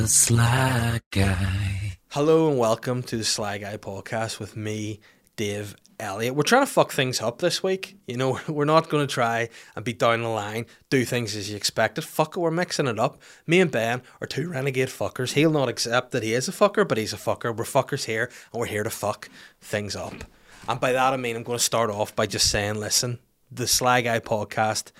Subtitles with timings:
[0.00, 1.98] the Guy.
[2.08, 4.98] Hello and welcome to the Sly Guy podcast with me,
[5.36, 6.34] Dave Elliott.
[6.34, 7.98] We're trying to fuck things up this week.
[8.06, 11.50] You know, we're not going to try and be down the line, do things as
[11.50, 12.02] you expected.
[12.04, 13.20] Fuck it, we're mixing it up.
[13.46, 15.34] Me and Ben are two renegade fuckers.
[15.34, 17.54] He'll not accept that he is a fucker, but he's a fucker.
[17.54, 19.28] We're fuckers here, and we're here to fuck
[19.60, 20.14] things up.
[20.66, 23.18] And by that I mean I'm going to start off by just saying, listen,
[23.52, 24.92] the Sly Guy podcast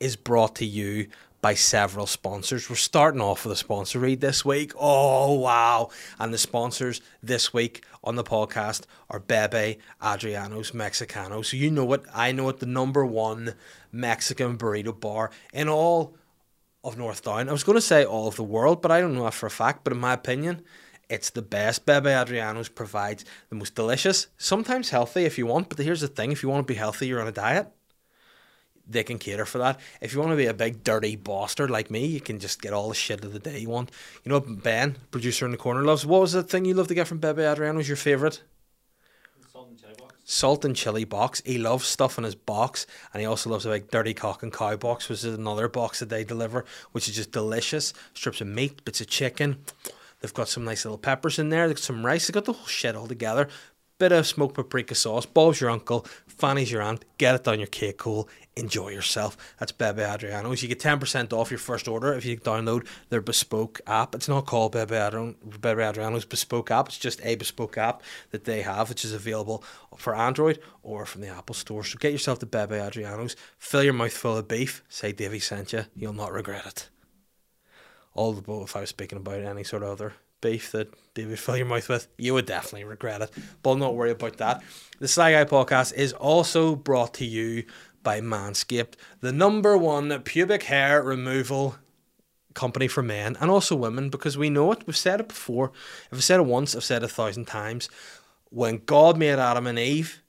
[0.00, 1.06] is brought to you
[1.40, 2.68] by several sponsors.
[2.68, 4.72] We're starting off with a sponsor read this week.
[4.78, 5.88] Oh, wow.
[6.18, 11.44] And the sponsors this week on the podcast are Bebe Adriano's Mexicano.
[11.44, 12.02] So you know it.
[12.14, 12.58] I know it.
[12.58, 13.54] The number one
[13.92, 16.14] Mexican burrito bar in all
[16.84, 17.48] of North Down.
[17.48, 19.46] I was going to say all of the world, but I don't know that for
[19.46, 19.84] a fact.
[19.84, 20.62] But in my opinion,
[21.08, 21.86] it's the best.
[21.86, 25.68] Bebe Adriano's provides the most delicious, sometimes healthy if you want.
[25.68, 27.72] But here's the thing if you want to be healthy, you're on a diet
[28.90, 29.78] they can cater for that.
[30.00, 32.72] If you want to be a big dirty bastard like me, you can just get
[32.72, 33.90] all the shit of the day you want.
[34.24, 36.04] You know Ben, producer in the corner, loves?
[36.04, 37.78] What was the thing you love to get from Bebe Adriano?
[37.78, 38.42] Was your favourite?
[39.52, 40.14] Salt and chili box.
[40.24, 41.42] Salt and chili box.
[41.44, 44.52] He loves stuff in his box, and he also loves a big dirty cock and
[44.52, 47.92] cow box, which is another box that they deliver, which is just delicious.
[48.14, 49.58] Strips of meat, bits of chicken.
[50.20, 51.66] They've got some nice little peppers in there.
[51.66, 52.26] They've got some rice.
[52.26, 53.48] They've got the whole shit all together.
[53.98, 55.26] Bit of smoked paprika sauce.
[55.26, 56.06] Bob's your uncle.
[56.26, 57.04] Fanny's your aunt.
[57.18, 58.28] Get it down your cake cool
[58.60, 59.36] enjoy yourself.
[59.58, 60.62] That's Bebe Adriano's.
[60.62, 64.14] You get 10% off your first order if you download their bespoke app.
[64.14, 68.44] It's not called Bebe, Adrian, Bebe Adriano's bespoke app, it's just a bespoke app that
[68.44, 69.64] they have, which is available
[69.96, 71.82] for Android or from the Apple Store.
[71.82, 75.72] So get yourself the Bebe Adriano's, fill your mouth full of beef, say Davey sent
[75.72, 76.88] you, you'll not regret it.
[78.12, 81.56] All the if I was speaking about any sort of other beef that David fill
[81.56, 83.30] your mouth with, you would definitely regret it.
[83.62, 84.62] But not worry about that.
[84.98, 87.64] The Sly Guy podcast is also brought to you
[88.02, 91.76] by Manscaped, the number one pubic hair removal
[92.54, 94.86] company for men and also women because we know it.
[94.86, 95.72] We've said it before.
[96.10, 97.88] If I've said it once, I've said it a thousand times.
[98.50, 100.22] When God made Adam and Eve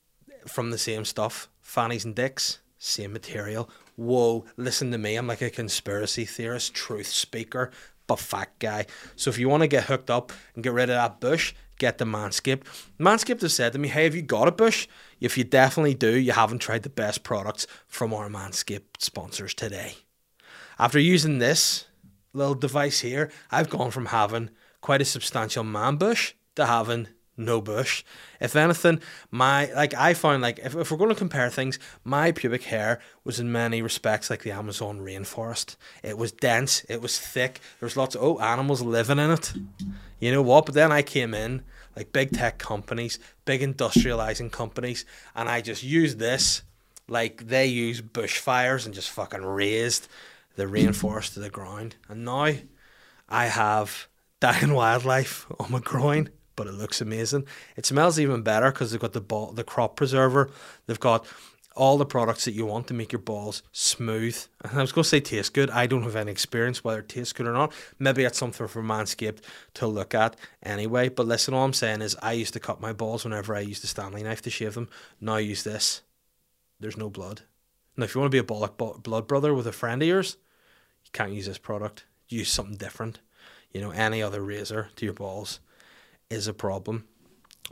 [0.47, 3.69] from the same stuff, fannies and dicks, same material.
[3.95, 5.15] Whoa, listen to me.
[5.15, 7.71] I'm like a conspiracy theorist, truth speaker,
[8.07, 8.85] but fat guy.
[9.15, 11.97] So if you want to get hooked up and get rid of that bush, get
[11.97, 12.63] the Manscaped.
[12.99, 14.87] Manscaped has said to me, hey, have you got a bush?
[15.21, 19.93] If you definitely do, you haven't tried the best products from our Manscaped sponsors today.
[20.79, 21.85] After using this
[22.33, 24.49] little device here, I've gone from having
[24.81, 28.03] quite a substantial man bush to having no bush.
[28.39, 28.99] If anything,
[29.29, 32.99] my like I found like if, if we're going to compare things, my pubic hair
[33.23, 35.75] was in many respects like the Amazon rainforest.
[36.03, 37.59] It was dense, it was thick.
[37.79, 39.53] There was lots of oh animals living in it.
[40.19, 40.65] You know what?
[40.65, 41.63] But then I came in
[41.95, 46.63] like big tech companies, big industrializing companies, and I just used this
[47.07, 50.07] like they use bushfires and just fucking raised
[50.55, 51.95] the rainforest to the ground.
[52.07, 52.53] And now
[53.27, 54.07] I have
[54.39, 56.29] dying wildlife on my groin
[56.61, 57.45] but it looks amazing.
[57.75, 60.51] It smells even better because they've got the ball, the crop preserver.
[60.85, 61.25] They've got
[61.75, 64.37] all the products that you want to make your balls smooth.
[64.63, 65.69] And I was going to say taste good.
[65.69, 67.71] I don't have any experience whether it tastes good or not.
[67.97, 69.39] Maybe it's something for Manscaped
[69.75, 71.09] to look at anyway.
[71.09, 73.83] But listen, all I'm saying is I used to cut my balls whenever I used
[73.83, 74.89] the Stanley knife to shave them.
[75.19, 76.01] Now I use this.
[76.79, 77.41] There's no blood.
[77.95, 80.37] Now, if you want to be a bollock blood brother with a friend of yours,
[81.05, 82.05] you can't use this product.
[82.27, 83.19] Use something different.
[83.71, 85.59] You know, any other razor to your balls
[86.29, 87.05] is a problem.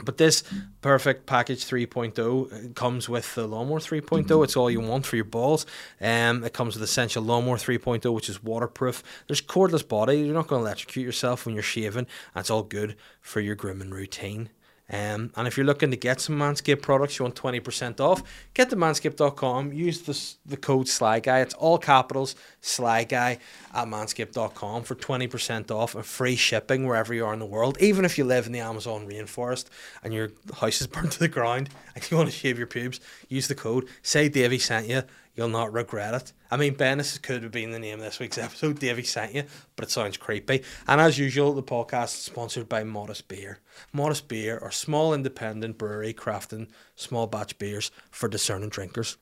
[0.04, 0.44] But this
[0.82, 4.44] perfect package 3.0 comes with the lawnmower 3.0.
[4.44, 5.66] It's all you want for your balls.
[6.02, 9.04] Um, it comes with essential lawnmower 3.0, which is waterproof.
[9.28, 10.20] There's cordless body.
[10.20, 12.08] You're not going to electrocute yourself when you're shaving.
[12.34, 14.50] That's all good for your grooming routine.
[14.92, 18.24] Um, and if you're looking to get some Manscaped products, you want 20% off,
[18.54, 21.44] get to manscaped.com, use the, the code SLYGUY.
[21.44, 23.38] It's all capitals, SLYGUY
[23.74, 27.78] at manscaped.com for 20% off and free shipping wherever you are in the world.
[27.80, 29.66] Even if you live in the Amazon rainforest
[30.04, 33.00] and your house is burnt to the ground and you want to shave your pubes,
[33.28, 33.88] use the code.
[34.02, 35.04] Say Davey sent you
[35.40, 36.34] You'll not regret it.
[36.52, 38.78] I mean, Ben, this could have been the name of this week's episode.
[38.78, 39.46] Davey sent you,
[39.78, 40.64] but it sounds creepy.
[40.86, 43.60] And as usual, the podcast is sponsored by Modest Beer.
[43.94, 49.16] Modest Beer are small independent brewery crafting small batch beers for discerning drinkers.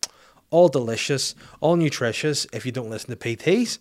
[0.50, 3.78] All delicious, all nutritious if you don't listen to PTs.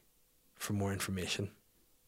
[0.56, 1.50] for more information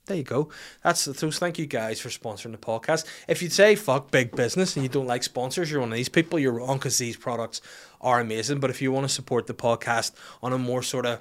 [0.07, 0.51] there you go.
[0.83, 1.31] That's so.
[1.31, 3.07] Thank you guys for sponsoring the podcast.
[3.27, 6.09] If you say fuck big business and you don't like sponsors, you're one of these
[6.09, 6.39] people.
[6.39, 7.61] You're wrong because these products
[8.01, 8.61] are amazing.
[8.61, 10.13] But if you want to support the podcast
[10.43, 11.21] on a more sort of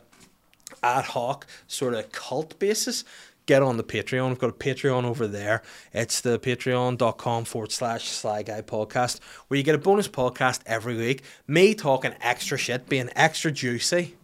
[0.81, 3.05] ad hoc, sort of cult basis,
[3.45, 4.29] get on the Patreon.
[4.29, 5.63] We've got a Patreon over there.
[5.93, 10.97] It's the patreon.com forward slash Sly Guy podcast, where you get a bonus podcast every
[10.97, 11.23] week.
[11.47, 14.15] Me talking extra shit, being extra juicy,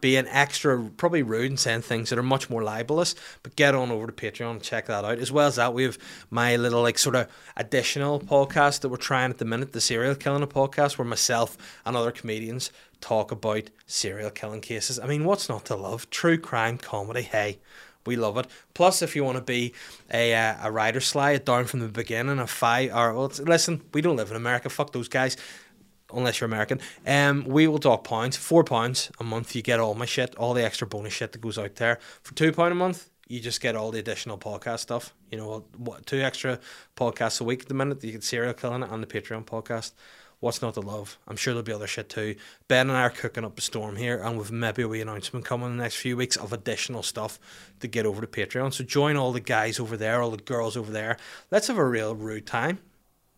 [0.00, 3.14] being extra probably rude and saying things that are much more libelous.
[3.42, 5.18] But get on over to Patreon and check that out.
[5.18, 5.98] As well as that, we have
[6.30, 10.14] my little like sort of additional podcast that we're trying at the minute, the serial
[10.14, 11.56] killing podcast, where myself
[11.86, 12.70] and other comedians
[13.00, 14.98] talk about serial killing cases.
[14.98, 16.08] I mean, what's not to love?
[16.10, 17.22] True crime comedy.
[17.22, 17.58] Hey,
[18.06, 18.46] we love it.
[18.74, 19.72] Plus, if you want to be
[20.12, 24.02] a uh, a rider slide down from the beginning, a five or well, listen, we
[24.02, 24.68] don't live in America.
[24.68, 25.36] Fuck those guys.
[26.14, 28.36] Unless you're American, um, we will talk pounds.
[28.36, 31.40] Four pounds a month, you get all my shit, all the extra bonus shit that
[31.40, 31.98] goes out there.
[32.22, 35.14] For two pound a month, you just get all the additional podcast stuff.
[35.30, 36.60] You know, what two extra
[36.96, 38.04] podcasts a week at the minute.
[38.04, 39.92] You get serial killing it on the Patreon podcast.
[40.40, 41.16] What's not to love?
[41.26, 42.36] I'm sure there'll be other shit too.
[42.68, 45.46] Ben and I are cooking up a storm here, and with maybe a wee announcement
[45.46, 47.38] coming in the next few weeks of additional stuff
[47.80, 48.74] to get over to Patreon.
[48.74, 51.16] So join all the guys over there, all the girls over there.
[51.50, 52.80] Let's have a real rude time.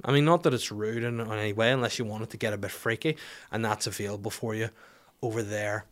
[0.06, 2.36] I mean, not that it's rude in, in any way, unless you want it to
[2.36, 3.16] get a bit freaky,
[3.50, 4.70] and that's available for you
[5.20, 5.84] over there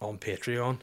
[0.00, 0.78] on Patreon.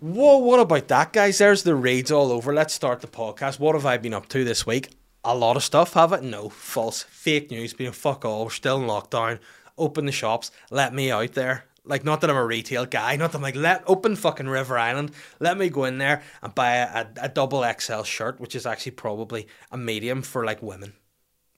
[0.00, 1.36] Whoa, what about that, guys?
[1.36, 2.54] There's the raids all over.
[2.54, 3.58] Let's start the podcast.
[3.58, 4.88] What have I been up to this week?
[5.22, 6.22] A lot of stuff, have it?
[6.22, 7.74] No, false, fake news.
[7.74, 8.44] Being fuck all.
[8.44, 9.40] We're still in lockdown.
[9.76, 10.50] Open the shops.
[10.70, 11.66] Let me out there.
[11.84, 13.16] Like, not that I'm a retail guy.
[13.16, 15.10] Not that I'm like, let open fucking River Island.
[15.38, 18.64] Let me go in there and buy a, a, a double XL shirt, which is
[18.64, 20.94] actually probably a medium for like women.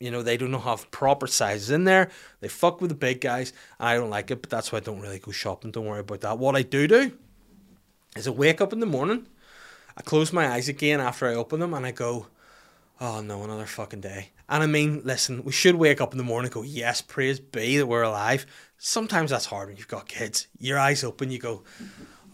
[0.03, 2.11] You know, they don't have proper sizes in there.
[2.41, 3.53] They fuck with the big guys.
[3.79, 5.71] I don't like it, but that's why I don't really go shopping.
[5.71, 6.39] Don't worry about that.
[6.39, 7.13] What I do do
[8.17, 9.29] is I wake up in the morning,
[9.97, 12.27] I close my eyes again after I open them, and I go,
[13.01, 14.31] oh no, another fucking day.
[14.49, 17.39] And I mean, listen, we should wake up in the morning and go, yes, praise
[17.39, 18.45] be that we're alive.
[18.79, 20.49] Sometimes that's hard when you've got kids.
[20.59, 21.63] Your eyes open, you go,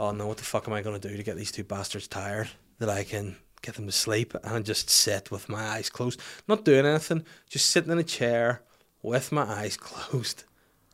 [0.01, 2.09] oh no, what the fuck am I going to do to get these two bastards
[2.09, 2.49] tired
[2.79, 6.65] that I can get them to sleep and just sit with my eyes closed, not
[6.65, 8.63] doing anything, just sitting in a chair
[9.03, 10.45] with my eyes closed,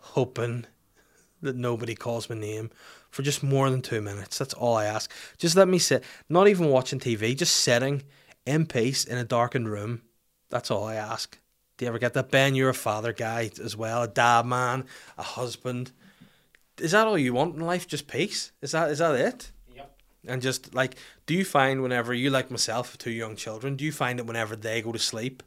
[0.01, 0.67] hoping
[1.43, 2.71] that nobody calls my name
[3.11, 4.39] for just more than two minutes.
[4.39, 5.11] That's all I ask.
[5.39, 8.03] Just let me sit, not even watching TV, just sitting
[8.47, 10.03] in peace in a darkened room.
[10.51, 11.39] That's all I ask.
[11.77, 12.31] Do you ever get that?
[12.31, 14.85] Ben, you're a father guy as well, a dad man,
[15.19, 15.93] a husband.
[16.79, 17.87] Is that all you want in life?
[17.87, 18.53] Just peace?
[18.63, 19.51] Is that is that it?
[20.27, 23.85] And just like, do you find whenever you like myself, with two young children, do
[23.85, 25.43] you find that whenever they go to sleep,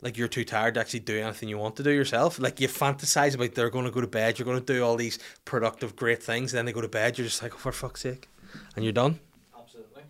[0.00, 2.38] like you're too tired to actually do anything you want to do yourself?
[2.38, 4.96] Like you fantasize about they're going to go to bed, you're going to do all
[4.96, 7.72] these productive, great things, and then they go to bed, you're just like, oh, for
[7.72, 8.28] fuck's sake,
[8.76, 9.18] and you're done.
[9.58, 10.02] Absolutely.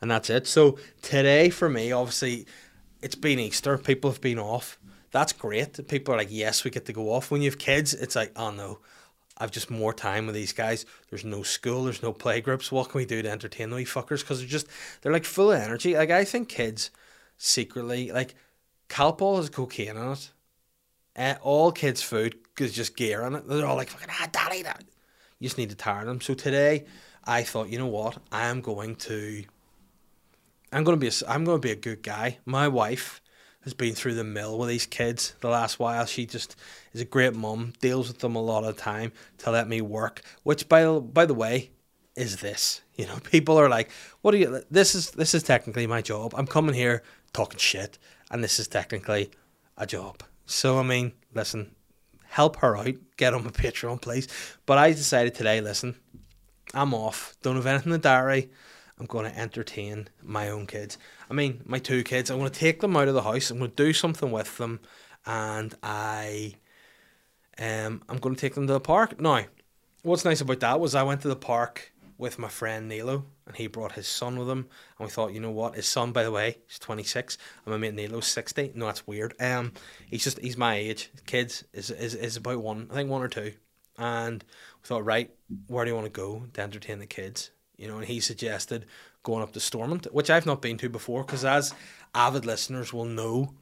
[0.00, 0.46] And that's it.
[0.46, 2.46] So today for me, obviously,
[3.02, 3.76] it's been Easter.
[3.78, 4.78] People have been off.
[5.10, 5.88] That's great.
[5.88, 7.30] People are like, yes, we get to go off.
[7.30, 8.78] When you have kids, it's like, oh no,
[9.38, 10.86] I've just more time with these guys.
[11.10, 12.72] There's no school, there's no play groups.
[12.72, 14.20] What can we do to entertain those fuckers?
[14.20, 14.66] Because they're just
[15.02, 15.94] they're like full of energy.
[15.94, 16.90] Like I think kids
[17.36, 18.34] secretly like
[18.88, 20.30] Calpol has cocaine in it.
[21.16, 23.48] Uh, all kids' food is just gear in it.
[23.48, 24.84] They're all like fucking ah, daddy, that.
[25.38, 26.20] You just need to tire them.
[26.20, 26.84] So today,
[27.24, 28.18] I thought, you know what?
[28.30, 29.44] I am going to.
[30.72, 31.08] I'm going to be.
[31.08, 32.38] A, I'm going to be a good guy.
[32.44, 33.20] My wife
[33.66, 36.06] has been through the mill with these kids the last while.
[36.06, 36.54] She just
[36.92, 40.22] is a great mum, deals with them a lot of time to let me work.
[40.44, 41.70] Which by by the way,
[42.14, 42.82] is this.
[42.94, 43.90] You know, people are like,
[44.22, 44.62] "What are you?
[44.70, 46.32] This is this is technically my job.
[46.36, 47.02] I'm coming here
[47.32, 47.98] talking shit,
[48.30, 49.32] and this is technically
[49.76, 51.74] a job." So I mean, listen,
[52.28, 52.94] help her out.
[53.16, 54.28] Get on my Patreon, please.
[54.64, 55.96] But I decided today, listen,
[56.72, 57.36] I'm off.
[57.42, 58.48] Don't have anything in the diary.
[58.98, 60.96] I'm going to entertain my own kids.
[61.30, 62.30] I mean, my two kids.
[62.30, 63.50] I'm going to take them out of the house.
[63.50, 64.80] I'm going to do something with them,
[65.24, 66.54] and I,
[67.58, 69.20] um, I'm going to take them to the park.
[69.20, 69.44] Now,
[70.02, 73.56] what's nice about that was I went to the park with my friend Nilo, and
[73.56, 74.66] he brought his son with him,
[74.98, 77.78] and we thought, you know what, his son, by the way, he's 26, and my
[77.78, 78.72] mate Nilo's 60.
[78.74, 79.34] No, that's weird.
[79.40, 79.72] Um,
[80.06, 81.10] he's just he's my age.
[81.26, 83.52] Kids is is is about one, I think one or two,
[83.98, 84.42] and
[84.82, 85.30] we thought, right,
[85.66, 87.50] where do you want to go to entertain the kids?
[87.76, 88.86] You know, and he suggested
[89.26, 91.74] going up to Stormont, which I've not been to before, because as
[92.14, 93.54] avid listeners will know,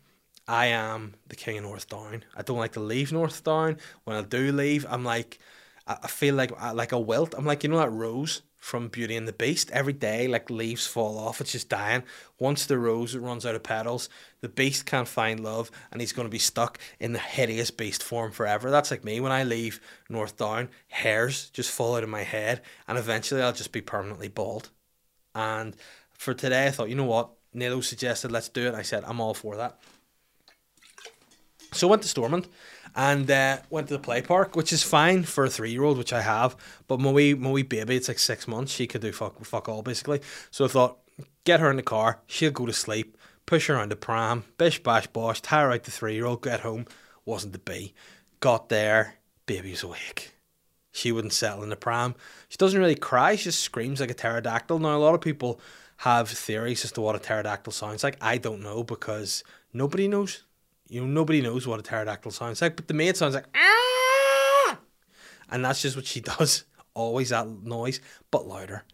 [0.46, 2.22] I am the king of North Down.
[2.36, 3.78] I don't like to leave North Down.
[4.04, 5.38] When I do leave, I'm like,
[5.86, 7.34] I feel like like a wilt.
[7.34, 9.70] I'm like, you know that rose from Beauty and the Beast.
[9.70, 11.40] Every day, like leaves fall off.
[11.40, 12.02] It's just dying.
[12.38, 14.10] Once the rose runs out of petals,
[14.42, 18.02] the beast can't find love, and he's going to be stuck in the hideous beast
[18.02, 18.70] form forever.
[18.70, 19.20] That's like me.
[19.20, 19.80] When I leave
[20.10, 24.28] North Down, hairs just fall out of my head, and eventually I'll just be permanently
[24.28, 24.68] bald.
[25.34, 25.76] And
[26.12, 27.30] for today, I thought, you know what?
[27.52, 28.74] Nilo suggested let's do it.
[28.74, 29.78] I said I'm all for that.
[31.72, 32.48] So I went to Stormont
[32.94, 35.98] and uh, went to the play park, which is fine for a three year old,
[35.98, 36.56] which I have.
[36.86, 38.72] But my wee, my wee baby, it's like six months.
[38.72, 40.20] She could do fuck, fuck all basically.
[40.50, 40.98] So I thought,
[41.44, 44.82] get her in the car, she'll go to sleep, push her around the pram, bish
[44.82, 46.86] bash bosh, tire out the three year old, get home.
[47.24, 47.94] Wasn't to be.
[48.40, 49.14] Got there,
[49.46, 50.33] baby was awake.
[50.94, 52.14] She wouldn't settle in the pram.
[52.48, 54.78] She doesn't really cry, she just screams like a pterodactyl.
[54.78, 55.60] Now, a lot of people
[55.98, 58.16] have theories as to what a pterodactyl sounds like.
[58.20, 60.44] I don't know because nobody knows.
[60.88, 64.78] You know, nobody knows what a pterodactyl sounds like, but the maid sounds like ah,
[65.50, 66.62] and that's just what she does.
[66.94, 68.84] Always that noise, but louder.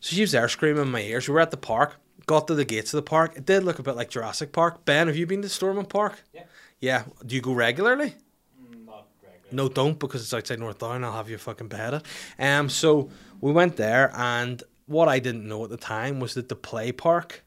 [0.00, 1.28] So she was there screaming in my ears.
[1.28, 3.36] We were at the park, got to the gates of the park.
[3.36, 4.84] It did look a bit like Jurassic Park.
[4.84, 6.20] Ben, have you been to Stormont Park?
[6.34, 6.44] Yeah.
[6.80, 7.04] Yeah.
[7.24, 8.16] Do you go regularly?
[9.50, 11.04] No, don't because it's outside North Down.
[11.04, 12.02] I'll have you fucking beheaded.
[12.38, 16.48] Um, so we went there, and what I didn't know at the time was that
[16.48, 17.44] the play park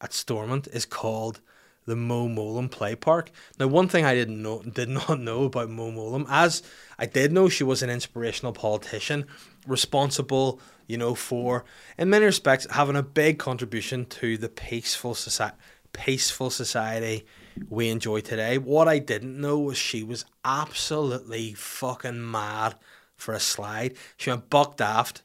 [0.00, 1.40] at Stormont is called
[1.84, 3.30] the Mo Mowlam Play Park.
[3.58, 6.62] Now, one thing I didn't know, did not know about Mo Mowlam, as
[6.98, 9.26] I did know she was an inspirational politician,
[9.66, 11.64] responsible, you know, for
[11.98, 15.56] in many respects having a big contribution to the peaceful society,
[15.92, 17.26] peaceful society
[17.68, 18.58] we enjoy today.
[18.58, 22.76] What I didn't know was she was absolutely fucking mad
[23.16, 23.94] for a slide.
[24.16, 25.22] She went buck daft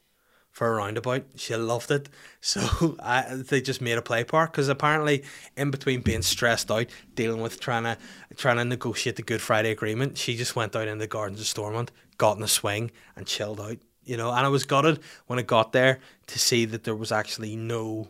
[0.50, 1.24] for a roundabout.
[1.36, 2.08] She loved it.
[2.40, 5.24] So I, they just made a play park because apparently,
[5.56, 7.98] in between being stressed out, dealing with trying to
[8.36, 11.46] trying to negotiate the Good Friday Agreement, she just went out in the gardens of
[11.48, 13.78] Stormont, got in a swing, and chilled out.
[14.04, 17.10] You know, and I was gutted when I got there to see that there was
[17.10, 18.08] actually no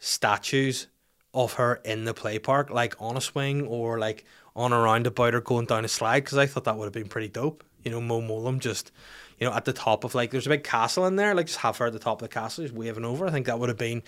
[0.00, 0.88] statues
[1.34, 4.24] of her in the play park, like on a swing or like
[4.56, 7.08] on a roundabout or going down a slide, because I thought that would have been
[7.08, 7.64] pretty dope.
[7.84, 8.90] You know, Mo Mowlam just,
[9.38, 11.60] you know, at the top of like, there's a big castle in there, like just
[11.60, 13.26] have her at the top of the castle, just waving over.
[13.26, 14.02] I think that would have been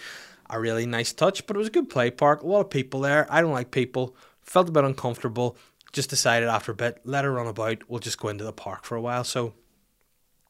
[0.49, 2.43] a really nice touch, but it was a good play park.
[2.43, 3.27] A lot of people there.
[3.31, 4.17] I don't like people.
[4.43, 5.57] Felt a bit uncomfortable.
[5.93, 7.89] Just decided after a bit, let her run about.
[7.89, 9.25] We'll just go into the park for a while.
[9.25, 9.55] So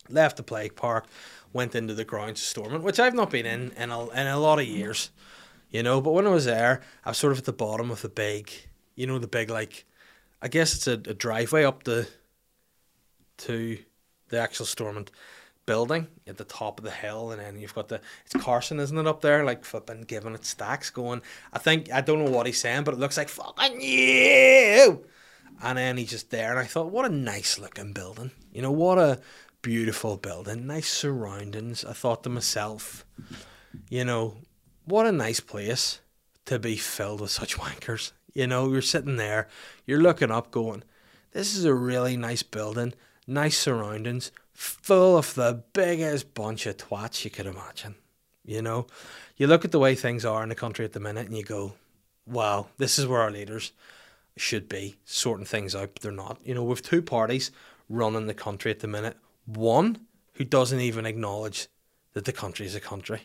[0.08, 1.06] left the play park,
[1.52, 4.38] went into the grounds of Stormont, which I've not been in in a, in a
[4.38, 5.10] lot of years,
[5.70, 6.00] you know.
[6.00, 8.50] But when I was there, I was sort of at the bottom of the big,
[8.94, 9.84] you know, the big like,
[10.42, 12.08] I guess it's a, a driveway up the
[13.38, 13.78] to
[14.28, 15.10] the actual Stormont
[15.66, 18.98] building at the top of the hill, and then you've got the it's Carson, isn't
[18.98, 21.22] it, up there, like flipping giving it stacks, going.
[21.52, 25.04] I think I don't know what he's saying, but it looks like fucking you.
[25.62, 28.30] And then he's just there, and I thought, what a nice looking building.
[28.52, 29.20] You know, what a
[29.62, 31.84] beautiful building, nice surroundings.
[31.84, 33.04] I thought to myself,
[33.88, 34.38] you know,
[34.90, 36.00] what a nice place
[36.47, 38.12] to be filled with such wankers.
[38.35, 39.49] You know, you're sitting there,
[39.87, 40.82] you're looking up, going,
[41.32, 42.94] this is a really nice building,
[43.26, 47.94] nice surroundings, full of the biggest bunch of twats you could imagine.
[48.44, 48.87] You know,
[49.37, 51.44] you look at the way things are in the country at the minute and you
[51.44, 51.75] go,
[52.26, 53.73] wow, this is where our leaders
[54.37, 56.38] should be sorting things out, but they're not.
[56.44, 57.52] You know, with two parties
[57.88, 59.16] running the country at the minute,
[59.47, 61.68] one who doesn't even acknowledge
[62.12, 63.23] that the country is a country.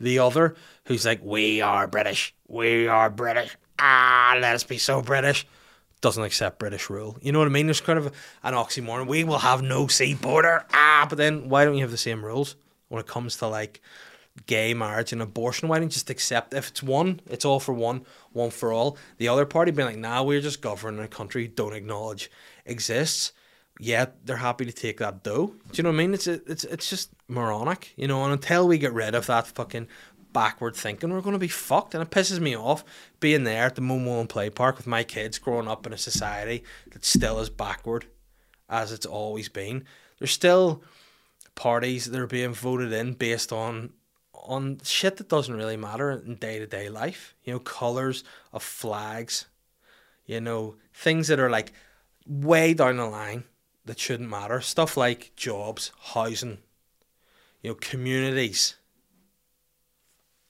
[0.00, 5.02] The other who's like, we are British, we are British, ah, let us be so
[5.02, 5.46] British,
[6.00, 7.18] doesn't accept British rule.
[7.20, 7.66] You know what I mean?
[7.66, 8.06] There's kind of
[8.42, 9.08] an oxymoron.
[9.08, 12.24] We will have no sea border, ah, but then why don't you have the same
[12.24, 12.56] rules
[12.88, 13.80] when it comes to like
[14.46, 15.68] gay marriage and abortion?
[15.68, 18.96] Why don't you just accept if it's one, it's all for one, one for all.
[19.16, 22.30] The other party being like, nah, we're just governing a country don't acknowledge
[22.64, 23.32] exists.
[23.78, 25.54] Yet they're happy to take that dough.
[25.70, 26.14] Do you know what I mean?
[26.14, 28.24] It's it's it's just moronic, you know.
[28.24, 29.86] And until we get rid of that fucking
[30.32, 31.94] backward thinking, we're going to be fucked.
[31.94, 32.84] And it pisses me off
[33.20, 35.98] being there at the Mo Mowlam Play Park with my kids growing up in a
[35.98, 38.06] society that's still as backward
[38.68, 39.84] as it's always been.
[40.18, 40.82] There's still
[41.54, 43.92] parties that are being voted in based on
[44.32, 47.36] on shit that doesn't really matter in day to day life.
[47.44, 49.46] You know, colors of flags.
[50.26, 51.72] You know, things that are like
[52.26, 53.44] way down the line
[53.88, 54.60] that shouldn't matter.
[54.60, 56.58] Stuff like jobs, housing,
[57.62, 58.76] you know, communities.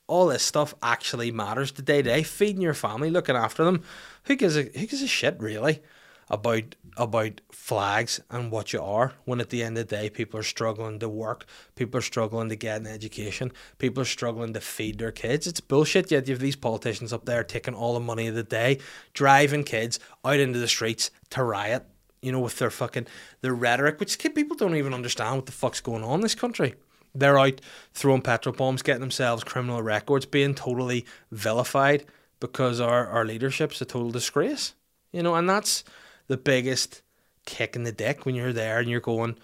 [0.06, 2.22] All this stuff actually matters to day to day.
[2.22, 3.82] Feeding your family, looking after them.
[4.24, 5.82] Who gives a who gives a shit really
[6.30, 10.40] about about flags and what you are when at the end of the day people
[10.40, 14.60] are struggling to work, people are struggling to get an education, people are struggling to
[14.60, 15.46] feed their kids.
[15.46, 16.10] It's bullshit.
[16.10, 18.78] Yet you have these politicians up there taking all the money of the day,
[19.12, 21.86] driving kids out into the streets to riot
[22.22, 23.06] you know, with their fucking
[23.40, 26.74] their rhetoric, which people don't even understand what the fuck's going on in this country.
[27.14, 27.60] They're out
[27.94, 32.04] throwing petrol bombs, getting themselves criminal records, being totally vilified
[32.40, 34.74] because our, our leadership's a total disgrace.
[35.12, 35.84] You know, and that's
[36.26, 37.02] the biggest
[37.46, 39.36] kick in the dick when you're there and you're going,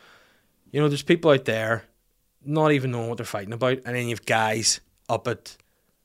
[0.71, 1.85] you know, there's people out there
[2.45, 5.57] not even knowing what they're fighting about, and then you've guys up at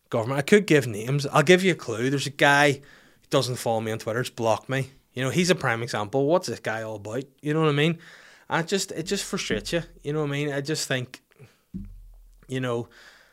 [0.09, 0.39] government.
[0.39, 1.27] I could give names.
[1.27, 2.09] I'll give you a clue.
[2.09, 2.81] There's a guy who
[3.29, 4.21] doesn't follow me on Twitter.
[4.21, 4.91] It's blocked me.
[5.19, 6.27] You know, he's a prime example.
[6.27, 7.25] What's this guy all about?
[7.41, 7.97] You know what I mean?
[8.49, 9.81] It just it just frustrates you.
[10.01, 10.49] You know what I mean?
[10.49, 11.21] I just think,
[12.47, 12.87] you know,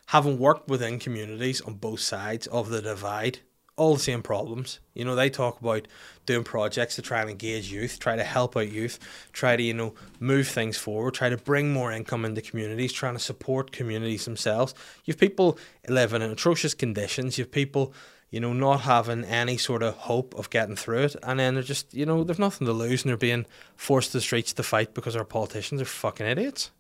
[0.07, 3.39] having worked within communities on both sides of the divide,
[3.77, 4.81] all the same problems.
[4.95, 5.87] You know, they talk about
[6.25, 8.99] doing projects to try and engage youth, try to help out youth,
[9.33, 13.15] try to, you know, move things forward, try to bring more income into communities, trying
[13.15, 14.75] to support communities themselves.
[15.05, 15.57] You have people
[15.89, 17.95] living in atrocious conditions, you have people,
[18.31, 21.63] you know, not having any sort of hope of getting through it, and then they're
[21.63, 24.63] just, you know, they've nothing to lose and they're being forced to the streets to
[24.63, 26.71] fight because our politicians are fucking idiots.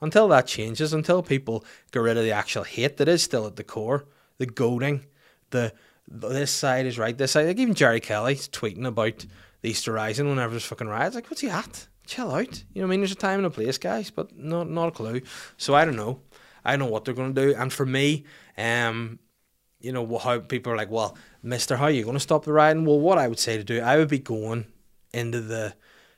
[0.00, 3.56] Until that changes, until people get rid of the actual hate that is still at
[3.56, 4.04] the core,
[4.38, 5.06] the goading,
[5.50, 5.72] the
[6.08, 7.46] this side is right, this side.
[7.46, 9.24] Like even Gerry Kelly's tweeting about
[9.62, 11.14] the Easter Rising whenever there's fucking riots.
[11.14, 11.88] Like, what's he at?
[12.06, 12.62] Chill out.
[12.72, 13.00] You know what I mean?
[13.00, 15.22] There's a time and a place, guys, but not not a clue.
[15.56, 16.20] So I don't know.
[16.64, 17.54] I don't know what they're going to do.
[17.54, 18.24] And for me,
[18.58, 19.18] um,
[19.80, 22.52] you know how people are like, well, Mister, how are you going to stop the
[22.52, 22.84] rioting?
[22.84, 24.66] Well, what I would say to do, I would be going
[25.12, 25.74] into the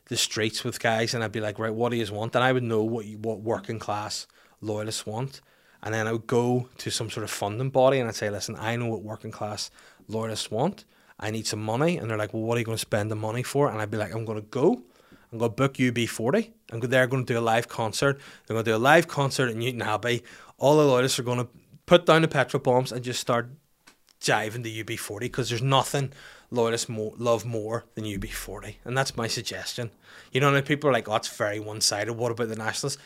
[0.06, 2.34] the streets with guys, and I'd be like, right, what do you want?
[2.34, 4.26] And I would know what you, what working class
[4.60, 5.40] loyalists want,
[5.82, 8.56] and then I would go to some sort of funding body and I'd say, listen,
[8.58, 9.70] I know what working class
[10.08, 10.84] loyalists want.
[11.20, 13.16] I need some money, and they're like, well, what are you going to spend the
[13.16, 13.68] money for?
[13.70, 14.82] And I'd be like, I'm going to go.
[15.30, 16.50] I'm going to book UB40.
[16.72, 18.18] I'm they're going to do a live concert.
[18.46, 20.22] They're going to do a live concert in Newtownabbey.
[20.58, 21.48] All the loyalists are going to
[21.88, 23.48] put down the petrol bombs and just start
[24.20, 26.12] jiving the UB40 because there's nothing
[26.50, 28.74] loyalists more, love more than UB40.
[28.84, 29.90] And that's my suggestion.
[30.30, 32.12] You know, people are like, oh, it's very one sided.
[32.12, 32.98] What about the Nationalists?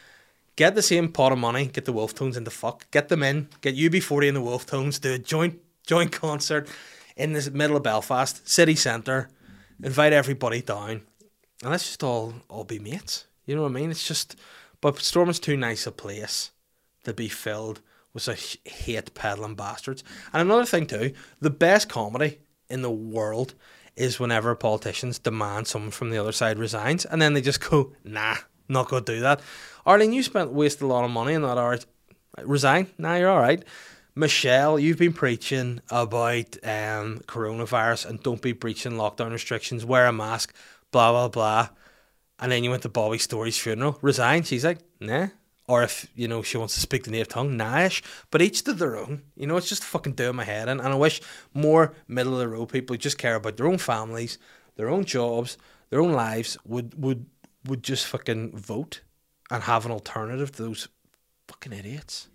[0.57, 3.23] Get the same pot of money, get the Wolfe Tones in the fuck, get them
[3.23, 6.69] in, get UB40 and the Wolfe Tones, do a joint joint concert
[7.17, 9.29] in the middle of Belfast, city centre,
[9.83, 11.03] invite everybody down,
[11.63, 13.27] and let's just all all be mates.
[13.47, 13.91] You know what I mean?
[13.91, 14.37] It's just,
[14.81, 16.51] but Storm is too nice a place
[17.05, 17.81] to be filled
[18.15, 20.05] with such hate peddling bastards.
[20.33, 22.39] And another thing too, the best comedy
[22.69, 23.55] in the world
[23.97, 27.93] is whenever politicians demand someone from the other side resigns, and then they just go,
[28.05, 28.37] "Nah,
[28.69, 29.41] not gonna do that."
[29.85, 31.79] Arlene, you spent wasted a lot of money in that hour.
[32.43, 32.87] Resign?
[32.97, 33.63] Nah, you're all right.
[34.15, 40.13] Michelle, you've been preaching about um, coronavirus and don't be breaching lockdown restrictions, wear a
[40.13, 40.55] mask,
[40.91, 41.69] blah, blah, blah.
[42.39, 44.43] And then you went to Bobby Storey's funeral, resign.
[44.43, 45.29] She's like, nah.
[45.69, 48.03] Or if, you know, she wants to speak the native tongue, nash.
[48.31, 49.23] But each to their own.
[49.37, 50.81] You know, it's just fucking doing my head in.
[50.81, 51.21] And I wish
[51.55, 54.39] more middle of the road people who just care about their own families,
[54.77, 55.57] their own jobs,
[55.91, 57.27] their own lives would would
[57.65, 59.03] would just fucking vote
[59.51, 60.89] and have an alternative to those
[61.47, 62.29] fucking idiots.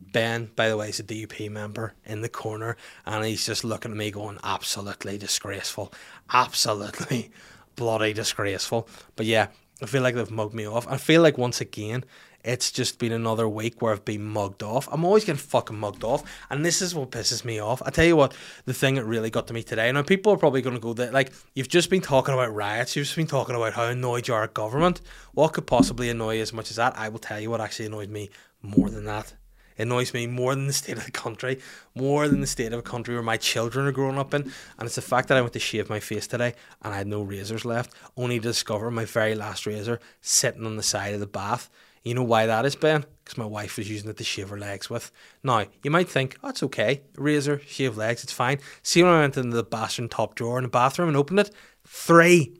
[0.00, 3.90] Ben, by the way, is a DUP member in the corner, and he's just looking
[3.90, 5.92] at me going, absolutely disgraceful.
[6.32, 7.32] Absolutely
[7.76, 8.88] bloody disgraceful.
[9.16, 9.48] But yeah,
[9.82, 10.86] I feel like they've mugged me off.
[10.88, 12.04] I feel like once again,
[12.44, 14.86] it's just been another week where I've been mugged off.
[14.92, 17.80] I'm always getting fucking mugged off, and this is what pisses me off.
[17.84, 18.34] I tell you what,
[18.66, 19.90] the thing that really got to me today.
[19.90, 22.94] Now people are probably going to go that like you've just been talking about riots,
[22.94, 25.00] you've just been talking about how annoyed you are at government.
[25.32, 26.96] What could possibly annoy you as much as that?
[26.98, 28.30] I will tell you what actually annoyed me
[28.62, 29.34] more than that.
[29.78, 31.60] Annoys me more than the state of the country,
[31.94, 34.42] more than the state of a country where my children are growing up in.
[34.78, 37.06] And it's the fact that I went to shave my face today and I had
[37.06, 41.20] no razors left, only to discover my very last razor sitting on the side of
[41.20, 41.68] the bath.
[42.04, 43.06] You know why that is, Ben?
[43.24, 45.10] Because my wife was using it to shave her legs with.
[45.42, 47.00] Now, you might think, oh, it's okay.
[47.16, 48.58] Razor, shave legs, it's fine.
[48.82, 51.50] See when I went into the bathroom top drawer in the bathroom and opened it?
[51.86, 52.58] Three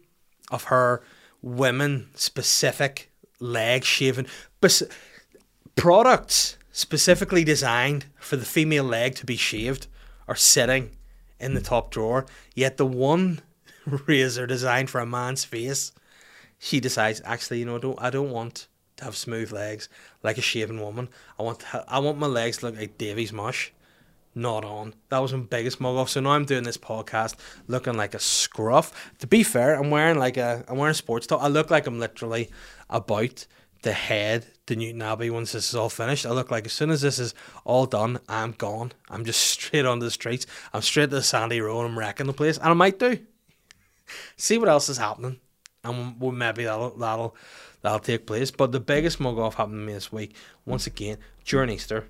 [0.51, 1.03] of her
[1.43, 4.27] women specific leg shaving
[5.77, 9.87] products specifically designed for the female leg to be shaved
[10.27, 10.91] are sitting
[11.39, 12.27] in the top drawer.
[12.53, 13.43] Yet the one
[13.87, 15.93] razor designed for a man's face,
[16.59, 19.89] she decides actually, you know, I don't, I don't want to have smooth legs
[20.25, 21.09] like a shaven woman.
[21.39, 23.73] I want, I want my legs to look like Davy's mush.
[24.35, 24.95] Not on.
[25.11, 26.11] That was my biggest mug off.
[26.11, 27.37] So now I'm doing this podcast
[27.69, 29.13] looking like a scruff.
[29.21, 31.41] To be fair, I'm wearing like a, I'm wearing sports top.
[31.41, 32.51] I look like I'm literally
[32.91, 33.47] about
[33.85, 36.27] to head to Newtownabbey once this is all finished.
[36.27, 38.93] I look like as soon as this is all done, I'm gone.
[39.09, 40.47] I'm just straight on the streets.
[40.73, 41.81] I'm straight to the Sandy Row.
[41.81, 42.59] and I'm wrecking the place.
[42.59, 43.19] And I might do.
[44.37, 45.39] See what else is happening.
[45.83, 47.37] And maybe that'll that'll
[47.83, 48.51] that'll take place.
[48.51, 52.09] But the biggest mug off happened to me this week, once again, during Easter,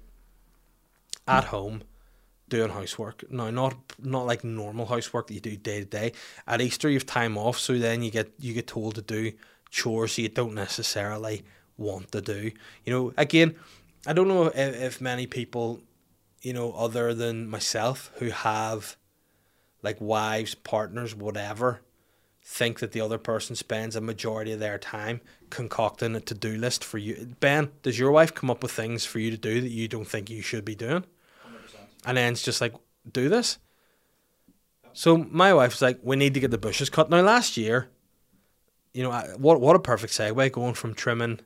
[1.26, 1.82] at home,
[2.48, 3.24] doing housework.
[3.32, 6.12] Now not not like normal housework that you do day to day.
[6.46, 9.32] At Easter you've time off, so then you get you get told to do
[9.70, 11.42] chores you don't necessarily
[11.76, 12.50] want to do.
[12.84, 13.54] You know, again,
[14.06, 15.80] I don't know if, if many people,
[16.42, 18.96] you know, other than myself who have
[19.82, 21.80] like wives, partners, whatever,
[22.42, 26.56] think that the other person spends a majority of their time concocting a to do
[26.56, 27.34] list for you.
[27.40, 30.06] Ben, does your wife come up with things for you to do that you don't
[30.06, 31.02] think you should be doing?
[31.02, 31.06] 100%.
[32.04, 32.74] And then it's just like,
[33.10, 33.58] do this.
[34.92, 37.10] So my wife's like, we need to get the bushes cut.
[37.10, 37.88] Now last year,
[38.92, 41.40] you know, I, what what a perfect segue going from trimming,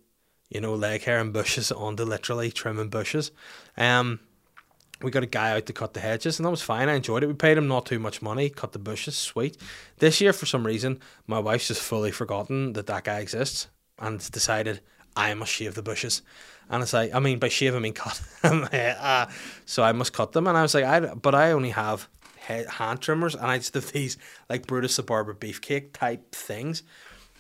[0.51, 3.31] you know, leg hair and bushes onto literally trimming bushes.
[3.77, 4.21] Um,
[5.03, 6.89] we got a guy out to cut the hedges, and that was fine.
[6.89, 7.29] I enjoyed it.
[7.29, 9.57] We paid him not too much money, cut the bushes, sweet.
[9.99, 14.19] This year, for some reason, my wife's just fully forgotten that that guy exists and
[14.33, 14.81] decided
[15.15, 16.23] I must shave the bushes.
[16.69, 18.21] And it's like, I mean, by shave I mean cut.
[18.43, 19.27] uh,
[19.67, 23.01] so I must cut them, and I was like, I but I only have hand
[23.01, 24.17] trimmers, and I just have these
[24.49, 26.83] like Brutus the Barber beefcake type things.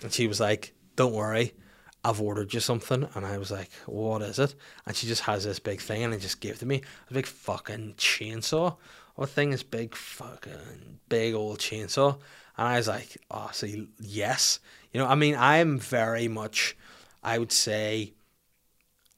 [0.03, 1.55] And she was like, "Don't worry."
[2.04, 3.08] I've ordered you something.
[3.14, 4.54] And I was like, what is it?
[4.87, 7.14] And she just has this big thing and it just gave it to me a
[7.14, 8.76] big fucking chainsaw.
[9.14, 12.18] What thing is big fucking big old chainsaw?
[12.56, 13.66] And I was like, oh, so
[14.00, 14.61] yes.
[14.92, 16.76] You know, I mean, I'm very much,
[17.22, 18.14] I would say,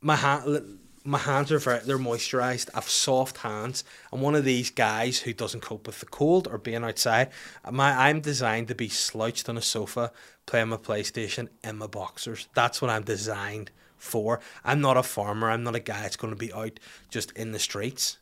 [0.00, 2.68] my hand, my hands are very they're moisturized.
[2.74, 3.84] I've soft hands.
[4.12, 7.30] I'm one of these guys who doesn't cope with the cold or being outside.
[7.64, 10.12] Uh, my I'm designed to be slouched on a sofa
[10.46, 12.48] playing my PlayStation in my boxers.
[12.54, 14.40] That's what I'm designed for.
[14.64, 15.50] I'm not a farmer.
[15.50, 18.18] I'm not a guy that's going to be out just in the streets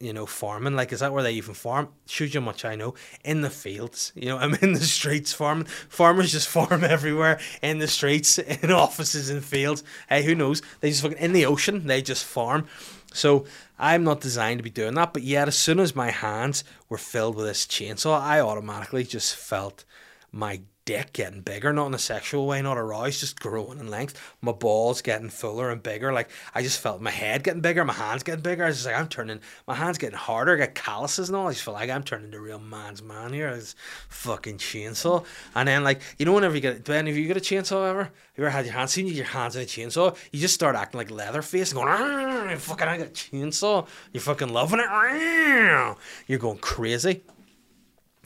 [0.00, 0.74] you know, farming.
[0.74, 1.88] Like, is that where they even farm?
[2.06, 2.94] Shows you much I know.
[3.22, 5.66] In the fields, you know, I'm in the streets farming.
[5.88, 9.84] Farmers just farm everywhere in the streets, in offices, in fields.
[10.08, 10.62] Hey, who knows?
[10.80, 11.86] They just fucking in the ocean.
[11.86, 12.66] They just farm.
[13.12, 13.44] So
[13.78, 15.12] I'm not designed to be doing that.
[15.12, 19.36] But yet, as soon as my hands were filled with this chainsaw, I automatically just
[19.36, 19.84] felt
[20.32, 24.20] my dick getting bigger, not in a sexual way, not aroused, just growing in length.
[24.40, 26.12] My balls getting fuller and bigger.
[26.12, 28.64] Like I just felt my head getting bigger, my hands getting bigger.
[28.64, 31.48] I was like, I'm turning, my hands getting harder, I got calluses and all.
[31.48, 33.48] I just feel like I'm turning a real man's man here.
[33.48, 33.74] It's
[34.08, 35.24] fucking chainsaw.
[35.54, 37.88] And then like, you know, whenever you get, do any of you get a chainsaw
[37.88, 38.10] ever?
[38.36, 40.16] You ever had your hands, seen your hands in a chainsaw?
[40.32, 43.86] You just start acting like Leatherface and going, fucking, I got a chainsaw.
[44.12, 45.96] You're fucking loving it.
[46.26, 47.22] You're going crazy.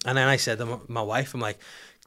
[0.07, 1.59] And then I said to my wife, I'm like,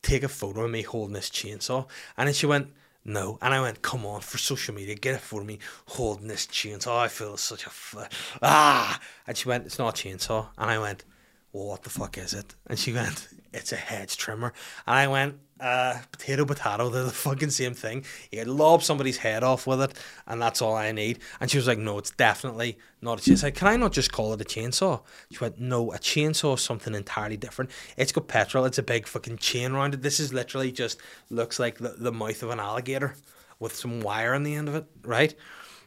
[0.02, 1.88] take a photo of me holding this chainsaw.
[2.18, 2.70] And then she went,
[3.06, 3.38] no.
[3.42, 7.00] And I went, come on, for social media, get it for me holding this chainsaw.
[7.00, 9.00] I feel such a, f- ah.
[9.26, 10.48] And she went, it's not a chainsaw.
[10.58, 11.04] And I went,
[11.54, 12.56] well, what the fuck is it?
[12.68, 14.54] And she went, it's a hedge trimmer.
[14.86, 18.06] And I went, uh, potato, potato, they're the fucking same thing.
[18.32, 19.94] You lob somebody's head off with it,
[20.28, 21.20] and that's all I need.
[21.40, 23.54] And she was like, no, it's definitely not a chainsaw.
[23.54, 25.02] Can I not just call it a chainsaw?
[25.32, 27.72] She went, no, a chainsaw is something entirely different.
[27.96, 30.04] It's got petrol, it's a big fucking chain around it.
[30.04, 33.16] This is literally just looks like the, the mouth of an alligator
[33.60, 35.34] with some wire on the end of it, right?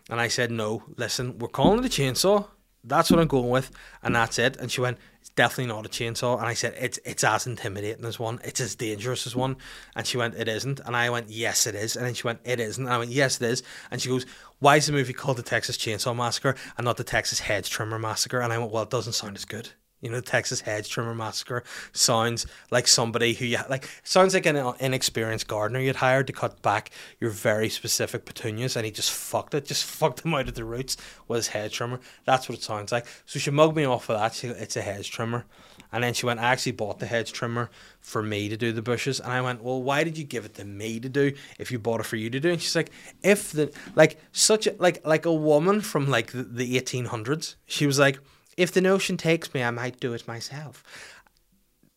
[0.09, 2.49] And I said, no, listen, we're calling it a chainsaw.
[2.83, 3.71] That's what I'm going with,
[4.03, 4.57] and that's it.
[4.57, 4.99] And she went,
[5.41, 6.37] definitely not a chainsaw.
[6.37, 8.41] And I said, it's it's as intimidating as one.
[8.45, 9.57] It's as dangerous as one.
[9.97, 10.81] And she went, it isn't.
[10.81, 11.97] And I went, yes, it is.
[11.97, 12.85] And then she went, it isn't.
[12.85, 13.63] And I went, yes, it is.
[13.91, 14.27] And she goes,
[14.59, 17.99] why is the movie called The Texas Chainsaw Massacre and not The Texas Hedge Trimmer
[17.99, 18.41] Massacre?
[18.41, 19.71] And I went, well, it doesn't sound as good.
[20.01, 23.89] You know, the Texas Hedge Trimmer Massacre sounds like somebody who you like.
[24.03, 28.87] Sounds like an inexperienced gardener you'd hired to cut back your very specific petunias, and
[28.87, 30.97] he just fucked it, just fucked them out of the roots
[31.29, 32.01] with his hedge trimmer.
[32.25, 33.07] That's what it sounds like.
[33.27, 34.35] So she mugged me off of that.
[34.35, 35.45] She, it's a hedge trimmer,
[35.93, 38.83] and then she went, "I actually bought the hedge trimmer for me to do the
[38.83, 41.71] bushes," and I went, "Well, why did you give it to me to do if
[41.71, 42.91] you bought it for you to do?" And she's like,
[43.23, 47.57] "If the like such a like like a woman from like the, the eighteen hundreds,
[47.67, 48.19] she was like."
[48.61, 50.85] If the notion takes me, I might do it myself.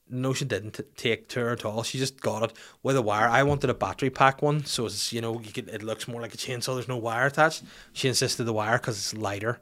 [0.09, 1.83] Notion didn't t- take to her at all.
[1.83, 3.27] She just got it with a wire.
[3.27, 6.21] I wanted a battery pack one, so it's you know you could, it looks more
[6.21, 6.75] like a chainsaw.
[6.75, 7.63] There's no wire attached.
[7.91, 9.59] She insisted the wire because it's lighter,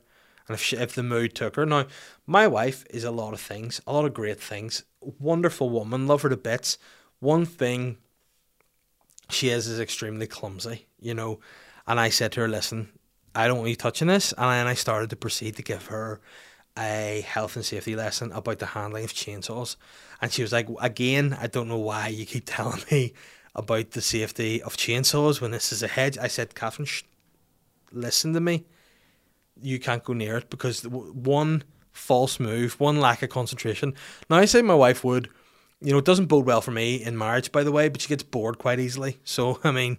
[0.47, 1.65] and if she, if the mood took her.
[1.65, 1.87] Now,
[2.27, 4.83] my wife is a lot of things, a lot of great things.
[4.99, 6.77] Wonderful woman, love her to bits.
[7.19, 7.97] One thing
[9.29, 11.39] she is is extremely clumsy, you know.
[11.87, 12.89] And I said to her, "Listen,
[13.33, 16.21] I don't want you touching this," and then I started to proceed to give her
[16.77, 19.75] a health and safety lesson about the handling of chainsaws.
[20.21, 23.13] And she was like, Again, I don't know why you keep telling me
[23.55, 26.17] about the safety of chainsaws when this is a hedge.
[26.17, 27.03] I said, Catherine, sh-
[27.91, 28.65] listen to me.
[29.61, 33.93] You can't go near it because one false move, one lack of concentration.
[34.29, 35.29] Now, I say my wife would,
[35.81, 38.07] you know, it doesn't bode well for me in marriage, by the way, but she
[38.07, 39.19] gets bored quite easily.
[39.25, 39.97] So, I mean,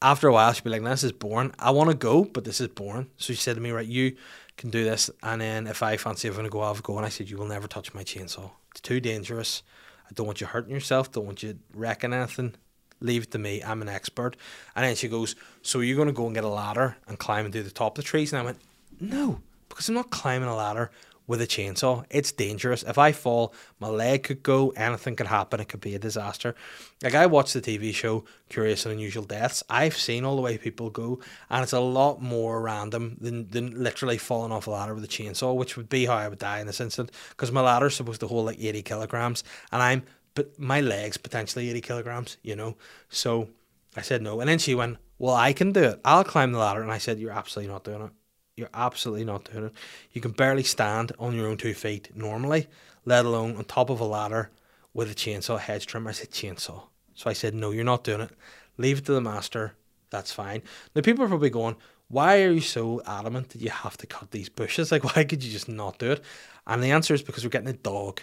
[0.00, 1.54] after a while, she'd be like, This is boring.
[1.58, 3.08] I want to go, but this is boring.
[3.18, 4.16] So she said to me, Right, you
[4.62, 5.10] can do this.
[5.22, 6.96] And then if I fancy going to go, I'll go.
[6.96, 8.50] And I said, You will never touch my chainsaw.
[8.70, 9.62] It's too dangerous.
[10.08, 11.12] I don't want you hurting yourself.
[11.12, 12.54] Don't want you wrecking anything.
[13.00, 13.62] Leave it to me.
[13.62, 14.36] I'm an expert.
[14.74, 17.44] And then she goes, So you're going to go and get a ladder and climb
[17.44, 18.32] and do the top of the trees?
[18.32, 18.58] And I went,
[19.00, 20.90] No, because I'm not climbing a ladder
[21.26, 22.04] with a chainsaw.
[22.10, 22.82] It's dangerous.
[22.82, 25.60] If I fall, my leg could go, anything could happen.
[25.60, 26.54] It could be a disaster.
[27.02, 29.62] Like I watched the TV show Curious and Unusual Deaths.
[29.70, 33.82] I've seen all the way people go, and it's a lot more random than, than
[33.82, 36.60] literally falling off a ladder with a chainsaw, which would be how I would die
[36.60, 37.10] in this instant.
[37.30, 40.02] Because my ladder's supposed to hold like 80 kilograms, and I'm,
[40.34, 42.76] but my leg's potentially 80 kilograms, you know?
[43.08, 43.48] So
[43.96, 44.40] I said no.
[44.40, 46.00] And then she went, Well, I can do it.
[46.04, 46.82] I'll climb the ladder.
[46.82, 48.10] And I said, You're absolutely not doing it.
[48.56, 49.72] You're absolutely not doing it.
[50.12, 52.68] You can barely stand on your own two feet normally,
[53.04, 54.50] let alone on top of a ladder
[54.92, 56.10] with a chainsaw hedge trimmer.
[56.10, 56.82] I said, chainsaw.
[57.14, 58.30] So I said, no, you're not doing it.
[58.76, 59.74] Leave it to the master.
[60.10, 60.62] That's fine.
[60.94, 61.76] Now, people are probably going,
[62.08, 64.92] why are you so adamant that you have to cut these bushes?
[64.92, 66.22] Like, why could you just not do it?
[66.66, 68.20] And the answer is because we're getting a dog.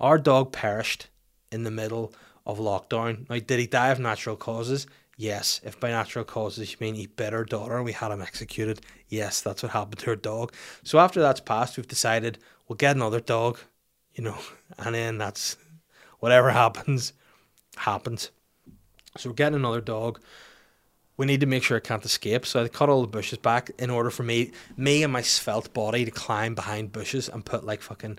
[0.00, 1.08] Our dog perished
[1.52, 2.12] in the middle
[2.44, 3.28] of lockdown.
[3.30, 4.88] Now, did he die of natural causes?
[5.16, 8.20] Yes, if by natural causes you mean he bit our daughter and we had him
[8.20, 10.52] executed, yes, that's what happened to her dog.
[10.82, 13.58] So after that's passed, we've decided we'll get another dog,
[14.14, 14.38] you know,
[14.78, 15.56] and then that's
[16.18, 17.12] whatever happens,
[17.76, 18.30] happens.
[19.16, 20.20] So we're getting another dog.
[21.16, 22.44] We need to make sure it can't escape.
[22.44, 25.72] So I cut all the bushes back in order for me, me and my svelte
[25.72, 28.18] body to climb behind bushes and put like fucking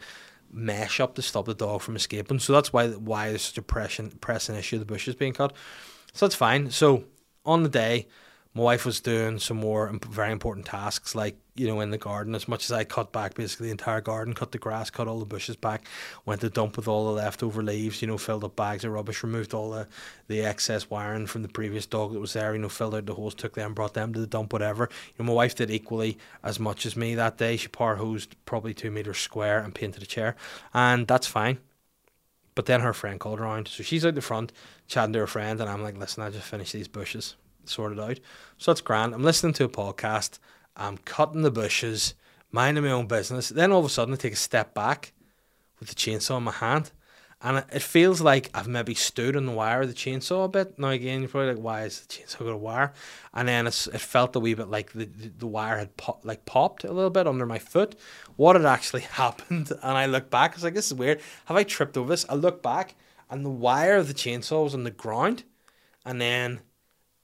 [0.50, 2.40] mesh up to stop the dog from escaping.
[2.40, 4.80] So that's why why there's such a pressing pressing issue.
[4.80, 5.54] The bushes being cut.
[6.16, 6.72] So that's fine.
[6.72, 7.04] So
[7.46, 8.08] on the day,
[8.54, 12.36] my wife was doing some more very important tasks, like you know, in the garden.
[12.36, 15.20] As much as I cut back basically the entire garden, cut the grass, cut all
[15.20, 15.86] the bushes back,
[16.26, 18.02] went to dump with all the leftover leaves.
[18.02, 19.90] You know, filled up bags of rubbish, removed all the
[20.30, 22.54] the excess wiring from the previous dog that was there.
[22.54, 24.90] You know, filled out the holes, took them, brought them to the dump, whatever.
[25.18, 27.58] You know, my wife did equally as much as me that day.
[27.58, 30.38] She power hosed probably two meters square and painted a chair,
[30.74, 31.58] and that's fine.
[32.56, 34.54] But then her friend called around, so she's out the front
[34.88, 38.20] chatting to her friend, and I'm like, listen, I just finished these bushes, sorted out.
[38.58, 39.14] So that's grand.
[39.14, 40.40] I'm listening to a podcast,
[40.78, 42.14] I'm cutting the bushes,
[42.52, 43.50] minding my own business.
[43.50, 45.12] Then all of a sudden, I take a step back
[45.80, 46.92] with the chainsaw in my hand,
[47.46, 50.80] and it feels like I've maybe stood on the wire of the chainsaw a bit.
[50.80, 52.92] Now again, you're probably like, why is the chainsaw got a wire?
[53.36, 56.46] And then it felt a wee bit like the, the, the wire had pop, like
[56.46, 58.00] popped a little bit under my foot.
[58.36, 59.70] What had actually happened?
[59.70, 61.22] And I look back, I was like, this is weird.
[61.46, 62.26] Have I tripped over this?
[62.28, 62.96] I look back,
[63.30, 65.44] and the wire of the chainsaw was on the ground,
[66.04, 66.62] and then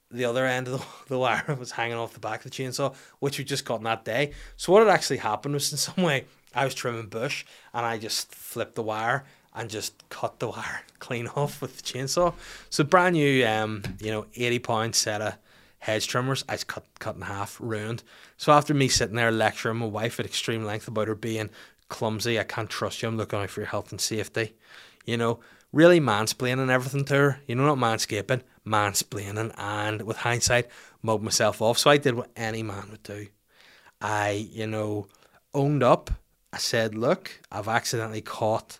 [0.08, 2.94] the other end of the, the wire was hanging off the back of the chainsaw,
[3.18, 4.30] which we just got that day.
[4.56, 7.98] So what had actually happened was in some way I was trimming bush and I
[7.98, 12.32] just flipped the wire and just cut the wire clean off with the chainsaw.
[12.70, 15.36] So brand new, um, you know, eighty pound set of
[15.80, 18.02] hedge trimmers, I just cut cut in half, ruined.
[18.36, 21.50] So after me sitting there lecturing my wife at extreme length about her being
[21.88, 23.08] clumsy, I can't trust you.
[23.08, 24.54] I'm looking out for your health and safety.
[25.04, 25.40] You know,
[25.72, 27.40] really mansplaining everything to her.
[27.46, 29.52] You know, not manscaping, mansplaining.
[29.58, 30.68] And with hindsight,
[31.02, 31.78] mugged myself off.
[31.78, 33.26] So I did what any man would do.
[34.00, 35.08] I, you know,
[35.52, 36.10] owned up.
[36.52, 38.78] I said, look, I've accidentally caught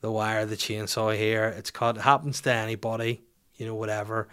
[0.00, 1.46] the wire the chainsaw here.
[1.56, 1.96] It's caught.
[1.96, 3.22] It happens to anybody,
[3.56, 4.28] you know, whatever.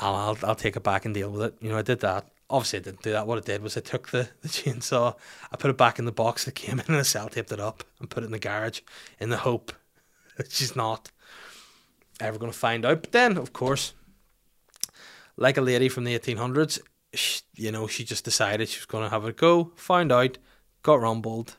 [0.00, 1.54] I'll, I'll, I'll take it back and deal with it.
[1.60, 2.28] You know, I did that.
[2.50, 3.26] Obviously, I didn't do that.
[3.26, 5.16] What I did was I took the, the chainsaw,
[5.50, 7.84] I put it back in the box that came in, and I self-taped it up
[7.98, 8.80] and put it in the garage
[9.18, 9.72] in the hope
[10.48, 11.10] she's not
[12.20, 13.02] ever going to find out.
[13.02, 13.94] But then, of course,
[15.36, 16.80] like a lady from the 1800s,
[17.14, 20.38] she, you know, she just decided she was going to have a go, found out,
[20.82, 21.56] got rumbled,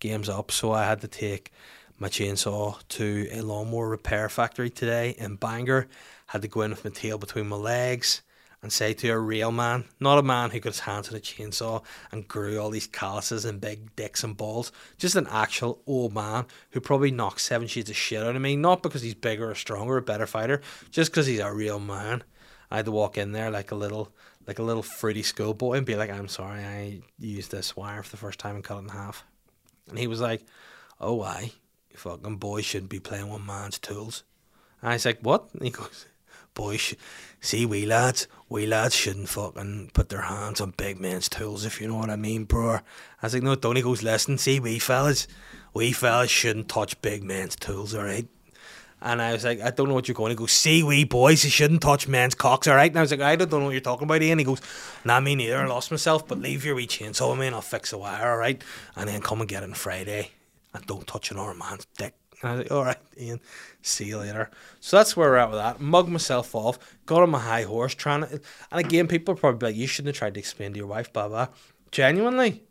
[0.00, 0.50] game's up.
[0.50, 1.52] So I had to take
[1.98, 5.86] my chainsaw to a lawnmower repair factory today in Bangor.
[6.26, 8.22] Had to go in with my tail between my legs
[8.62, 11.20] and say to a real man, not a man who got his hands on a
[11.20, 16.14] chainsaw and grew all these calluses and big dicks and balls, just an actual old
[16.14, 19.50] man who probably knocked seven shades of shit out of me, not because he's bigger
[19.50, 22.24] or stronger or a better fighter, just because he's a real man.
[22.70, 24.12] I had to walk in there like a little
[24.46, 28.10] like a little fruity schoolboy and be like, I'm sorry, I used this wire for
[28.10, 29.24] the first time and cut it in half.
[29.88, 30.44] And he was like,
[31.00, 31.52] Oh why?
[31.96, 34.24] Fucking boy shouldn't be playing with man's tools.
[34.80, 35.48] And I was like, What?
[35.54, 36.06] And he goes,
[36.54, 36.94] Boys,
[37.40, 41.80] see, we lads, we lads shouldn't fucking put their hands on big men's tools, if
[41.80, 42.74] you know what I mean, bro.
[42.76, 42.80] I
[43.22, 45.26] was like, no, Tony goes, listen, see, we fellas,
[45.72, 48.28] we fellas shouldn't touch big men's tools, alright?
[49.02, 50.30] And I was like, I don't know what you're going.
[50.30, 52.90] He goes, see, we boys, you shouldn't touch men's cocks, alright?
[52.90, 54.38] And I was like, I don't know what you're talking about, Ian.
[54.38, 54.62] He goes,
[55.04, 55.58] nah, me neither.
[55.58, 58.62] I lost myself, but leave your wee chainsaw and I'll fix the wire, alright?
[58.94, 60.30] And then come and get it on Friday.
[60.74, 62.14] And don't touch another man's dick.
[62.42, 63.40] And I was like, all right, Ian,
[63.80, 64.50] see you later.
[64.80, 65.80] So that's where we're at with that.
[65.80, 68.40] Mug myself off, got on my high horse, trying to.
[68.70, 71.12] And again, people are probably like, you shouldn't have tried to explain to your wife,
[71.12, 71.46] blah, blah.
[71.92, 72.64] Genuinely,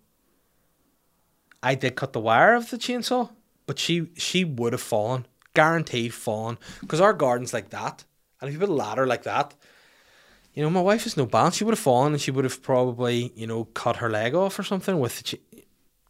[1.64, 3.32] I did cut the wire of the chainsaw,
[3.66, 8.04] but she she would have fallen, guaranteed fallen, because our garden's like that.
[8.42, 9.56] And if you put a ladder like that,
[10.54, 11.56] you know, my wife has no balance.
[11.56, 14.60] She would have fallen and she would have probably, you know, cut her leg off
[14.60, 15.40] or something with the.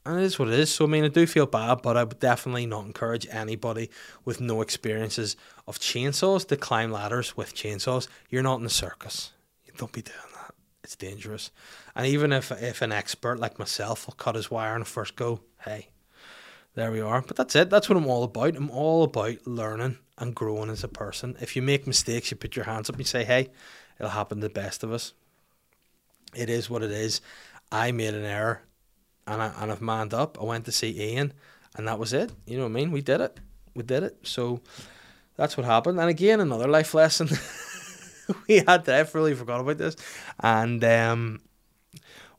[0.06, 0.74] And it is what it is.
[0.74, 3.90] So I mean, I do feel bad, but I would definitely not encourage anybody
[4.26, 8.08] with no experiences of chainsaws to climb ladders with chainsaws.
[8.30, 9.32] You're not in a circus.
[9.66, 10.56] You don't be doing that.
[10.84, 11.52] It's dangerous.
[11.96, 15.40] And even if if an expert like myself will cut his wire the first go,
[15.64, 15.88] hey,
[16.76, 17.22] there we are.
[17.22, 17.70] But that's it.
[17.70, 18.58] That's what I'm all about.
[18.58, 21.38] I'm all about learning and growing as a person.
[21.40, 23.52] If you make mistakes, you put your hands up and you say, hey,
[24.00, 25.14] it'll happen to the best of us.
[26.36, 27.22] It is what it is.
[27.72, 28.64] I made an error
[29.28, 30.38] and, I, and I've manned up.
[30.40, 31.34] I went to see Ian
[31.76, 32.32] and that was it.
[32.46, 32.92] You know what I mean?
[32.92, 33.40] We did it.
[33.74, 34.18] We did it.
[34.24, 34.62] So
[35.36, 36.00] that's what happened.
[36.00, 37.30] And again, another life lesson.
[38.48, 39.96] we had to, I really forgot about this.
[40.40, 41.42] And um,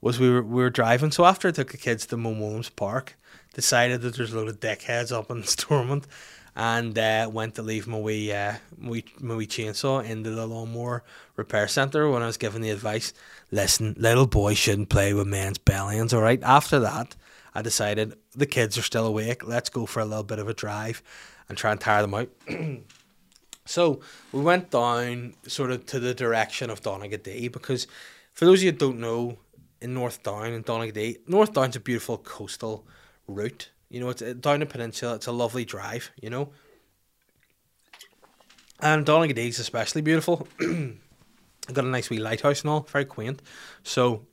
[0.00, 1.10] was we were, we were driving.
[1.10, 3.16] So after I took the kids to Mount Williams Park,
[3.54, 6.06] decided that there's a load of dickheads up in Stormont
[6.56, 11.02] and uh, went to leave my wee, uh, wee, my wee chainsaw into the lawnmower
[11.36, 13.12] repair centre when I was giving the advice.
[13.50, 16.42] Listen, little boy shouldn't play with men's bellions, all right?
[16.42, 17.16] After that,
[17.54, 19.46] I decided the kids are still awake.
[19.46, 21.02] Let's go for a little bit of a drive
[21.48, 22.28] and try and tire them out.
[23.64, 24.00] so
[24.32, 27.86] we went down sort of to the direction of Donaghadee because
[28.32, 29.38] for those of you who don't know,
[29.84, 32.86] in North Down and Donaghadee, North Down's a beautiful coastal
[33.28, 35.14] route you know, it's down the peninsula.
[35.14, 36.10] It's a lovely drive.
[36.20, 36.50] You know,
[38.80, 40.46] and Donaghadee is especially beautiful.
[41.72, 43.40] Got a nice wee lighthouse and all, very quaint.
[43.82, 44.26] So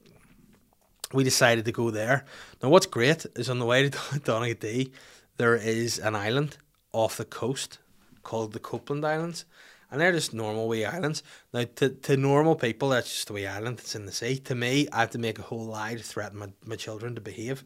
[1.14, 2.26] we decided to go there.
[2.62, 4.92] Now, what's great is on the way to Donaghadee,
[5.38, 6.58] there is an island
[6.92, 7.80] off the coast
[8.24, 9.46] called the Copeland Islands.
[9.90, 11.22] And they're just normal wee islands.
[11.54, 14.38] Now, to, to normal people, that's just a wee island that's in the sea.
[14.40, 17.22] To me, I have to make a whole lie to threaten my, my children to
[17.22, 17.66] behave.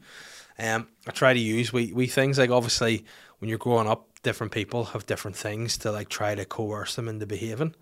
[0.57, 3.05] Um, I try to use we, we things like obviously
[3.39, 7.07] when you're growing up, different people have different things to like try to coerce them
[7.07, 7.75] into behaving.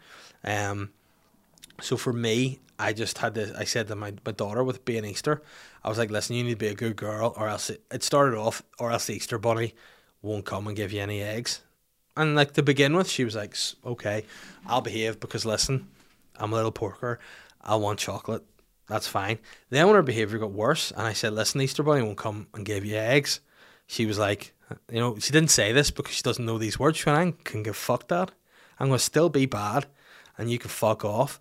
[0.43, 0.91] Um,
[1.81, 3.55] so for me, I just had to.
[3.57, 5.41] I said to my, my daughter with being Easter,
[5.83, 8.03] I was like, listen, you need to be a good girl, or else it, it
[8.03, 9.75] started off, or else the Easter bunny
[10.21, 11.61] won't come and give you any eggs.
[12.15, 13.55] And like to begin with, she was like,
[13.85, 14.25] okay,
[14.65, 15.87] I'll behave because listen,
[16.37, 17.19] I'm a little porker.
[17.61, 18.43] I want chocolate.
[18.87, 19.39] That's fine.
[19.69, 22.65] Then when her behaviour got worse, and I said, listen, Easter Bunny won't come and
[22.65, 23.39] give you eggs,
[23.87, 24.53] she was like,
[24.91, 26.97] you know, she didn't say this because she doesn't know these words.
[26.97, 28.31] She went, I can give fuck that.
[28.79, 29.85] I'm going to still be bad,
[30.37, 31.39] and you can fuck off.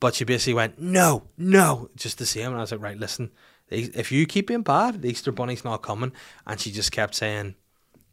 [0.00, 2.48] But she basically went, no, no, just the same.
[2.48, 3.32] And I was like, right, listen,
[3.68, 6.12] if you keep being bad, the Easter Bunny's not coming.
[6.46, 7.56] And she just kept saying,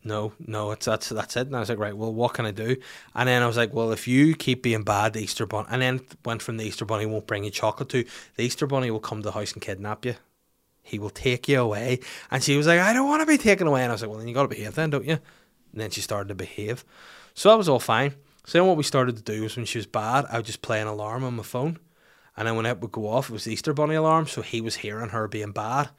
[0.05, 1.47] no, no, it's that's that's it.
[1.47, 2.77] And I was like, right, well, what can I do?
[3.15, 5.81] And then I was like, well, if you keep being bad, the Easter bunny, and
[5.81, 8.99] then went from the Easter bunny won't bring you chocolate to the Easter bunny will
[8.99, 10.15] come to the house and kidnap you.
[10.83, 11.99] He will take you away.
[12.29, 13.81] And she was like, I don't want to be taken away.
[13.81, 15.17] And I was like, well, then you got to behave then, don't you?
[15.71, 16.85] And then she started to behave.
[17.33, 18.13] So that was all fine.
[18.45, 20.61] So then what we started to do was when she was bad, I would just
[20.61, 21.79] play an alarm on my phone.
[22.37, 24.27] And then when it would go off, it was the Easter bunny alarm.
[24.27, 25.89] So he was hearing her being bad.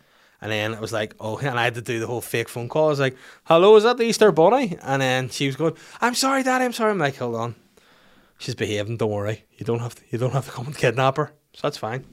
[0.41, 2.69] And then it was like, oh, and I had to do the whole fake phone
[2.69, 2.87] call.
[2.87, 4.77] I was like, hello, is that the Easter Bunny?
[4.83, 6.91] And then she was going, I'm sorry, Daddy, I'm sorry.
[6.91, 7.55] I'm like, hold on,
[8.39, 8.99] she's behaving.
[8.99, 11.33] Don't worry, you don't have to, you don't have to come and kidnap her.
[11.55, 12.05] So that's fine.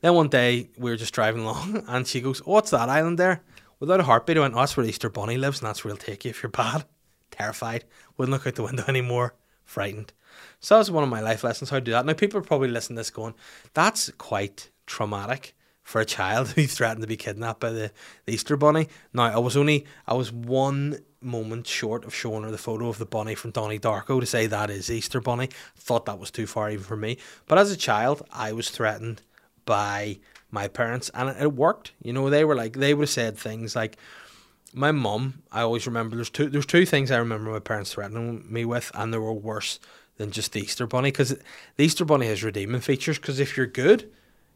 [0.00, 3.18] Then one day we were just driving along, and she goes, oh, "What's that island
[3.18, 3.42] there?"
[3.80, 5.98] Without a heartbeat, I went, "Oh, that's where Easter Bunny lives, and that's where he'll
[5.98, 6.84] take you if you're bad."
[7.30, 7.84] Terrified,
[8.16, 9.34] wouldn't look out the window anymore.
[9.64, 10.12] Frightened.
[10.60, 12.06] So that was one of my life lessons how to do that.
[12.06, 13.34] Now people are probably listening to this going,
[13.74, 17.92] "That's quite traumatic." For a child who threatened to be kidnapped by the,
[18.26, 18.88] the Easter bunny.
[19.12, 22.98] Now I was only I was one moment short of showing her the photo of
[22.98, 25.48] the bunny from Donnie Darko to say that is Easter bunny.
[25.76, 27.18] Thought that was too far even for me.
[27.46, 29.22] But as a child, I was threatened
[29.64, 30.18] by
[30.50, 31.92] my parents and it, it worked.
[32.02, 33.96] You know, they were like they would have said things like
[34.74, 38.44] my mum, I always remember there's two there's two things I remember my parents threatening
[38.50, 39.78] me with and they were worse
[40.16, 41.30] than just the Easter bunny because
[41.76, 44.10] the Easter bunny has redeeming features because if you're good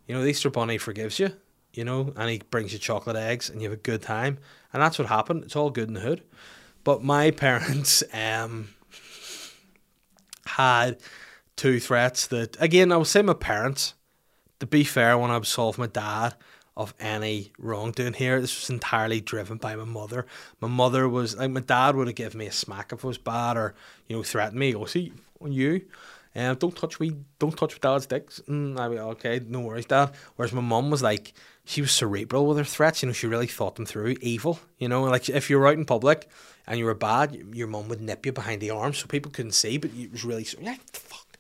[0.06, 1.32] you know, the Easter Bunny forgives you,
[1.72, 4.38] you know, and he brings you chocolate eggs and you have a good time.
[4.72, 5.44] And that's what happened.
[5.44, 6.22] It's all good in the hood.
[6.84, 8.68] But my parents um,
[10.46, 10.98] had
[11.56, 13.94] two threats that, again, I would say my parents,
[14.60, 16.34] to be fair, when I absolved my dad
[16.76, 20.26] of any wrongdoing here, this was entirely driven by my mother.
[20.60, 23.18] My mother was, like, my dad would have given me a smack if it was
[23.18, 23.74] bad or,
[24.06, 25.82] you know, threatened me, go, see, on you.
[26.36, 28.42] Um, don't touch me, don't touch dad's dicks.
[28.46, 30.12] Mm, I mean, okay, no worries, dad.
[30.36, 31.32] Whereas my mum was like,
[31.64, 33.02] she was cerebral with her threats.
[33.02, 34.16] You know, she really thought them through.
[34.20, 36.28] Evil, you know, like if you were out in public
[36.66, 39.52] and you were bad, your mum would nip you behind the arm so people couldn't
[39.52, 41.38] see, but it was really yeah, fuck.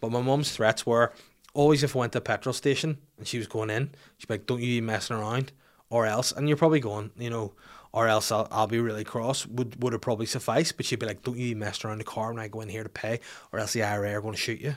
[0.00, 1.12] But my mum's threats were
[1.52, 4.34] always if I went to a petrol station and she was going in, she'd be
[4.34, 5.50] like, "Don't you be messing around,"
[5.90, 6.30] or else.
[6.30, 7.52] And you're probably going, you know,
[7.96, 9.46] or else I'll, I'll be really cross.
[9.46, 10.70] Would would it probably suffice?
[10.70, 12.82] But she'd be like, "Don't you mess around the car when I go in here
[12.82, 13.20] to pay,
[13.52, 14.76] or else the IRA are going to shoot you."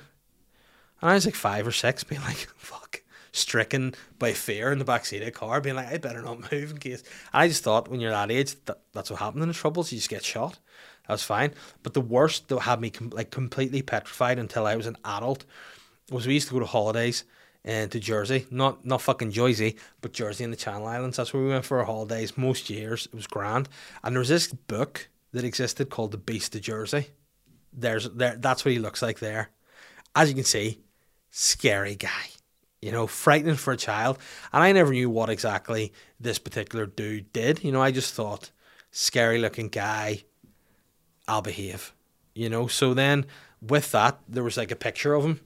[1.01, 3.01] And I was like five or six, being like, "Fuck."
[3.32, 6.72] stricken by fear in the backseat of a car, being like, I better not move
[6.72, 7.03] in case.
[7.32, 9.91] And I just thought when you're that age, that, that's what happened in the troubles.
[9.91, 10.57] You just get shot.
[11.07, 11.53] That was fine.
[11.84, 15.45] But the worst that had me com- like completely petrified until I was an adult
[16.09, 17.24] was we used to go to holidays
[17.70, 21.17] uh, to Jersey, not not fucking Jersey, but Jersey and the Channel Islands.
[21.17, 23.05] That's where we went for our holidays most years.
[23.05, 23.70] It was grand,
[24.03, 27.07] and there was this book that existed called The Beast of Jersey.
[27.72, 28.36] There's there.
[28.36, 29.49] That's what he looks like there.
[30.15, 30.80] As you can see,
[31.30, 32.30] scary guy.
[32.82, 34.20] You know, frightening for a child.
[34.53, 37.61] And I never knew what exactly this particular dude did.
[37.63, 38.51] You know, I just thought,
[38.89, 40.24] scary looking guy,
[41.28, 41.93] I'll behave.
[42.34, 43.26] You know, so then
[43.61, 45.41] with that, there was like a picture of him.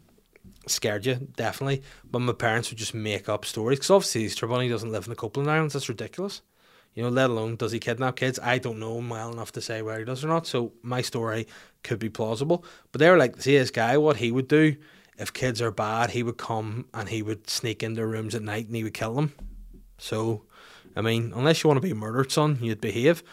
[0.68, 1.84] Scared you, definitely.
[2.10, 3.80] But my parents would just make up stories.
[3.80, 5.74] Because obviously, Bunny doesn't live in the Copeland Islands.
[5.74, 6.42] That's ridiculous.
[6.94, 8.40] You know, let alone does he kidnap kids?
[8.42, 10.46] I don't know him well enough to say where he does or not.
[10.46, 11.48] So my story
[11.84, 12.64] could be plausible.
[12.92, 14.76] But they were like, see this guy, what he would do
[15.18, 18.68] if kids are bad, he would come and he would sneak into rooms at night
[18.68, 19.34] and he would kill them.
[19.98, 20.44] So,
[20.96, 23.24] I mean, unless you want to be murdered, son, you'd behave.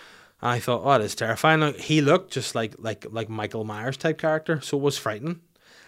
[0.42, 1.60] And I thought, oh, it's terrifying.
[1.60, 5.40] Now, he looked just like like like Michael Myers type character, so it was frightening.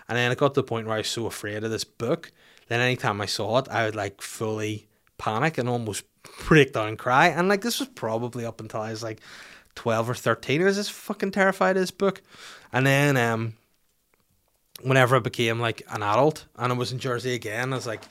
[0.08, 2.32] And then it got to the point where I was so afraid of this book.
[2.68, 4.88] Then anytime I saw it, I would like fully
[5.18, 6.04] panic and almost
[6.46, 7.28] break down and cry.
[7.28, 9.20] And like this was probably up until I was like
[9.74, 10.62] twelve or thirteen.
[10.62, 12.22] I was just fucking terrified of this book.
[12.72, 13.54] And then um
[14.82, 18.02] whenever I became like an adult and I was in Jersey again as like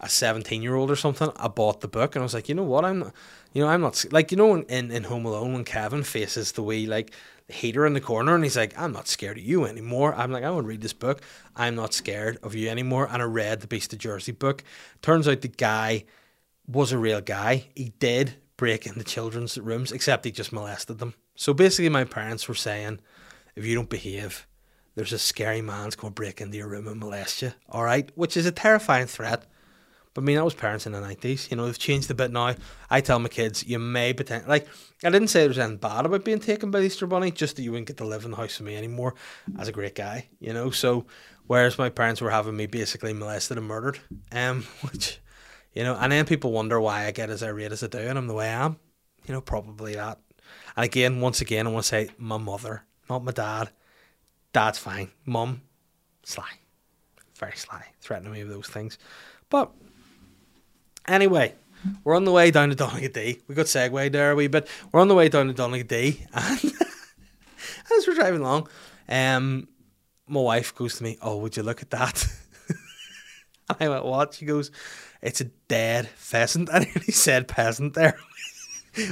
[0.00, 2.54] a 17 year old or something, I bought the book and I was like, you
[2.54, 3.14] know what, I'm not,
[3.52, 6.62] you know, I'm not like, you know, in, in Home Alone when Kevin faces the
[6.62, 7.12] way like
[7.48, 10.14] heater in the corner and he's like, I'm not scared of you anymore.
[10.14, 11.22] I'm like, I want to read this book.
[11.56, 13.08] I'm not scared of you anymore.
[13.10, 14.62] And I read the Beast of Jersey book.
[15.00, 16.04] Turns out the guy
[16.66, 17.66] was a real guy.
[17.74, 21.14] He did break into children's rooms, except he just molested them.
[21.34, 23.00] So basically, my parents were saying,
[23.54, 24.46] if you don't behave,
[24.94, 27.52] there's a scary man's going to break into your room and molest you.
[27.68, 29.44] All right, which is a terrifying threat.
[30.18, 31.48] But I mean, that was parents in the nineties.
[31.48, 32.56] You know, they've changed a bit now.
[32.90, 34.66] I tell my kids, you may pretend like
[35.04, 37.56] I didn't say there was anything bad about being taken by the Easter Bunny, just
[37.56, 39.14] that you wouldn't get to live in the house with me anymore
[39.58, 40.28] as a great guy.
[40.40, 41.06] You know, so
[41.46, 44.00] whereas my parents were having me basically molested and murdered,
[44.32, 45.20] um, which
[45.72, 48.18] you know, and then people wonder why I get as irate as I do, and
[48.18, 48.78] I'm the way I am.
[49.26, 50.18] You know, probably that.
[50.76, 53.70] And again, once again, I want to say my mother, not my dad
[54.52, 55.10] Dad's fine.
[55.24, 55.62] Mum,
[56.24, 56.48] sly.
[57.36, 57.84] Very sly.
[58.00, 58.98] Threatening me with those things.
[59.50, 59.72] But
[61.08, 61.54] anyway,
[62.04, 63.40] we're on the way down to Donaghadee.
[63.48, 64.68] We got segued there a wee bit.
[64.92, 66.26] We're on the way down to Donaghadee.
[66.32, 66.72] And
[67.98, 68.68] as we're driving along,
[69.08, 69.68] um,
[70.26, 72.26] my wife goes to me, Oh, would you look at that?
[73.68, 74.34] and I went, What?
[74.34, 74.70] She goes,
[75.22, 76.68] It's a dead pheasant.
[76.72, 78.18] I nearly said peasant there.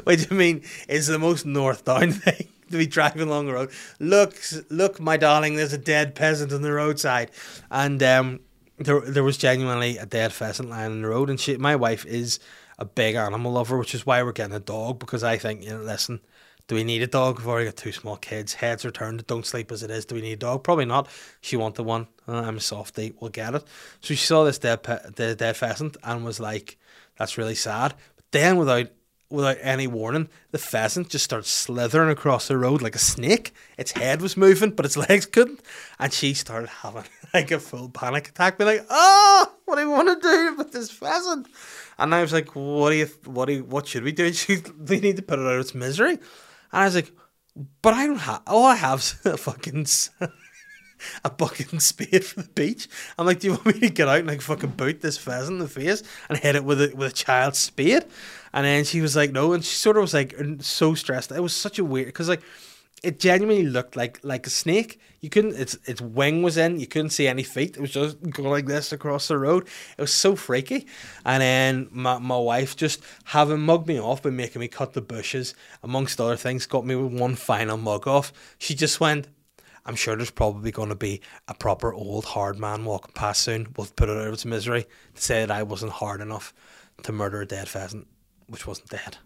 [0.05, 3.71] Which I mean is the most north down thing to be driving along the road.
[4.01, 4.37] Look,
[4.69, 7.31] look, my darling, there's a dead peasant on the roadside,
[7.71, 8.41] and um,
[8.79, 11.31] there there was genuinely a dead pheasant lying on the road.
[11.31, 12.39] And she, my wife, is
[12.79, 15.71] a big animal lover, which is why we're getting a dog because I think you
[15.71, 16.21] know, listen.
[16.69, 17.39] Do we need a dog?
[17.39, 18.55] We've already got two small kids.
[18.55, 19.25] Heads are turned.
[19.29, 20.05] Don't sleep as it is.
[20.05, 20.65] Do we need a dog?
[20.65, 21.09] Probably not.
[21.41, 22.09] She wanted one.
[22.27, 23.15] Uh, I'm a softie.
[23.21, 23.63] We'll get it.
[24.01, 26.77] So she saw this dead, pe- the dead pheasant and was like,
[27.19, 28.89] "That's really sad." But then, without
[29.31, 33.53] without any warning, the pheasant just starts slithering across the road like a snake.
[33.77, 35.61] Its head was moving, but its legs couldn't.
[35.99, 37.05] And she started having
[37.35, 40.73] like a full panic attack, being like, "Oh, what do you want to do with
[40.73, 41.49] this pheasant?"
[41.99, 43.07] And I was like, "What do you?
[43.25, 43.55] What do?
[43.55, 46.13] You, what should we do?" She, "We need to put it out of its misery."
[46.13, 46.21] And
[46.73, 47.13] I was like,
[47.83, 48.43] "But I don't have.
[48.47, 49.87] All I have is a fucking."
[51.25, 51.33] A
[51.71, 52.89] and spade for the beach.
[53.19, 55.55] I'm like, do you want me to get out and like fucking boot this pheasant
[55.55, 58.05] in the face and hit it with a with a child's spade?
[58.53, 61.31] And then she was like, no, and she sort of was like so stressed.
[61.31, 62.43] It was such a weird because like
[63.03, 64.99] it genuinely looked like like a snake.
[65.21, 67.77] You couldn't its its wing was in, you couldn't see any feet.
[67.77, 69.69] It was just going like this across the road.
[69.99, 70.87] It was so freaky.
[71.25, 75.03] And then my my wife just having mugged me off by making me cut the
[75.03, 78.33] bushes, amongst other things, got me with one final mug off.
[78.59, 79.29] She just went,
[79.87, 83.69] I'm sure there's probably going to be a proper old hard man walking past soon.
[83.77, 86.53] We'll put it out of its misery to say that I wasn't hard enough
[87.05, 88.07] to murder a dead pheasant
[88.49, 89.19] which wasn't dead.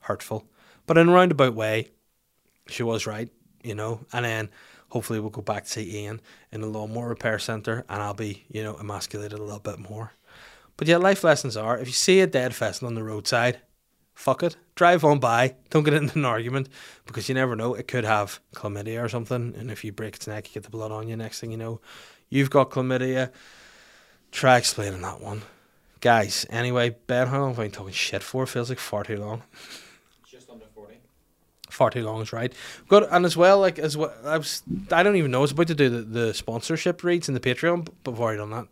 [0.00, 0.48] Hurtful.
[0.86, 1.90] But in a roundabout way,
[2.68, 3.28] she was right,
[3.62, 4.00] you know.
[4.12, 4.50] And then
[4.88, 6.20] hopefully we'll go back to see Ian
[6.52, 10.12] in the lawnmower repair centre and I'll be, you know, emasculated a little bit more.
[10.76, 13.60] But yeah, life lessons are if you see a dead pheasant on the roadside,
[14.14, 14.56] fuck it.
[14.74, 15.54] Drive on by.
[15.70, 16.68] Don't get into an argument
[17.06, 17.74] because you never know.
[17.74, 19.54] It could have chlamydia or something.
[19.56, 21.16] And if you break its neck, you get the blood on you.
[21.16, 21.80] Next thing you know,
[22.28, 23.30] you've got chlamydia.
[24.32, 25.42] Try explaining that one
[26.04, 26.44] guys.
[26.50, 28.46] Anyway, Ben, how long have I been talking shit for?
[28.46, 29.42] Feels like far too long.
[30.26, 30.96] Just under forty.
[31.70, 32.52] Far too long is right.
[32.88, 34.62] Good, and as well, like as well, I was.
[34.92, 35.38] I don't even know.
[35.38, 38.50] I was about to do the, the sponsorship reads in the Patreon before I done
[38.50, 38.68] that.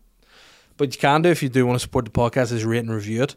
[0.77, 2.89] But you can do if you do want to support the podcast is rate and
[2.89, 3.35] review it.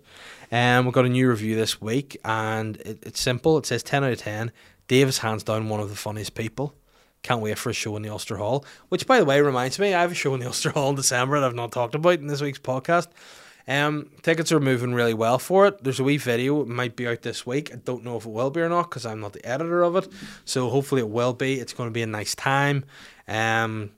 [0.51, 3.59] And we've got a new review this week, and it, it's simple.
[3.59, 4.53] It says ten out of ten.
[4.89, 6.74] Dave is hands down one of the funniest people.
[7.22, 8.64] Can't wait for a show in the Ulster Hall.
[8.89, 10.97] Which, by the way, reminds me, I have a show in the Ulster Hall in
[10.97, 13.09] December that I've not talked about in this week's podcast.
[13.68, 15.82] Um, tickets are moving really well for it.
[15.82, 16.62] There's a wee video.
[16.62, 17.72] It might be out this week.
[17.72, 19.97] I don't know if it will be or not because I'm not the editor of
[19.97, 20.09] it.
[20.45, 21.59] So hopefully it will be.
[21.59, 22.84] It's going to be a nice time.
[23.26, 23.91] Um,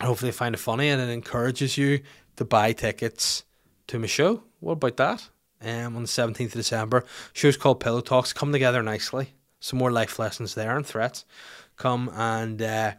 [0.00, 2.00] hopefully find it funny and it encourages you
[2.36, 3.44] to buy tickets
[3.88, 4.42] to my show.
[4.60, 5.28] What about that?
[5.62, 7.04] Um, on the 17th of December.
[7.32, 8.32] Show's called Pillow Talks.
[8.32, 9.32] Come together nicely.
[9.60, 11.24] Some more life lessons there and threats.
[11.76, 12.92] Come and uh,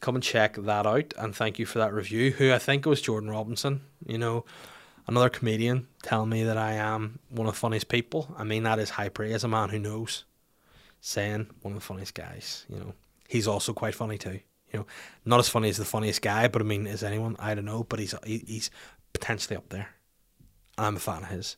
[0.00, 1.14] come and check that out.
[1.16, 2.32] And thank you for that review.
[2.32, 3.82] Who I think it was Jordan Robinson.
[4.04, 4.44] You know,
[5.06, 8.34] another comedian telling me that I am one of the funniest people.
[8.36, 9.44] I mean, that is high praise.
[9.44, 10.24] A man who knows,
[11.00, 12.66] saying one of the funniest guys.
[12.68, 12.92] You know,
[13.28, 14.40] he's also quite funny too.
[14.72, 14.86] You know,
[15.24, 17.36] not as funny as the funniest guy, but I mean, is anyone?
[17.38, 18.70] I don't know, but he's he, he's
[19.12, 19.90] potentially up there.
[20.78, 21.56] I'm a fan of his.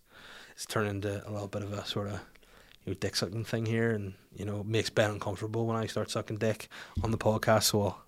[0.55, 2.21] It's turned into a little bit of a sort of
[2.85, 6.11] you know dick sucking thing here, and you know makes Ben uncomfortable when I start
[6.11, 6.69] sucking dick
[7.03, 7.65] on the podcast.
[7.65, 8.03] So I'll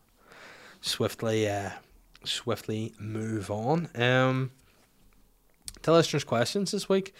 [0.80, 1.70] swiftly, uh,
[2.24, 3.88] swiftly move on.
[3.94, 4.50] Um,
[5.82, 7.14] tell listeners questions this week,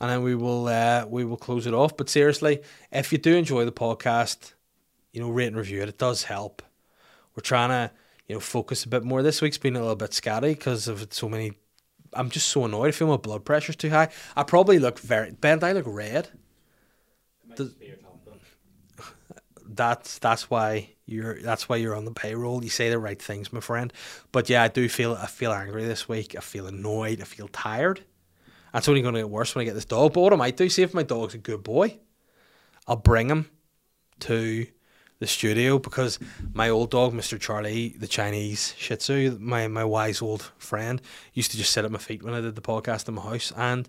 [0.00, 1.96] and then we will uh, we will close it off.
[1.96, 4.52] But seriously, if you do enjoy the podcast,
[5.12, 5.88] you know rate and review it.
[5.88, 6.62] It does help.
[7.34, 7.90] We're trying to
[8.28, 9.22] you know focus a bit more.
[9.22, 11.52] This week's been a little bit scatty because of so many.
[12.12, 12.88] I'm just so annoyed.
[12.88, 14.08] I feel my blood pressure's too high.
[14.36, 15.62] I probably look very Ben.
[15.64, 16.28] I look red.
[17.56, 18.40] Does- just be your top bun.
[19.74, 22.62] That's that's why you're that's why you're on the payroll.
[22.62, 23.92] You say the right things, my friend.
[24.30, 26.36] But yeah, I do feel I feel angry this week.
[26.36, 27.20] I feel annoyed.
[27.20, 28.04] I feel tired.
[28.72, 30.14] That's only going to get worse when I get this dog.
[30.14, 31.98] But what I might do, see if my dog's a good boy,
[32.86, 33.50] I'll bring him
[34.20, 34.66] to
[35.22, 36.18] the studio because
[36.52, 37.38] my old dog, Mr.
[37.38, 41.00] Charlie, the Chinese Shih Tzu, my my wise old friend,
[41.32, 43.52] used to just sit at my feet when I did the podcast in my house.
[43.56, 43.88] And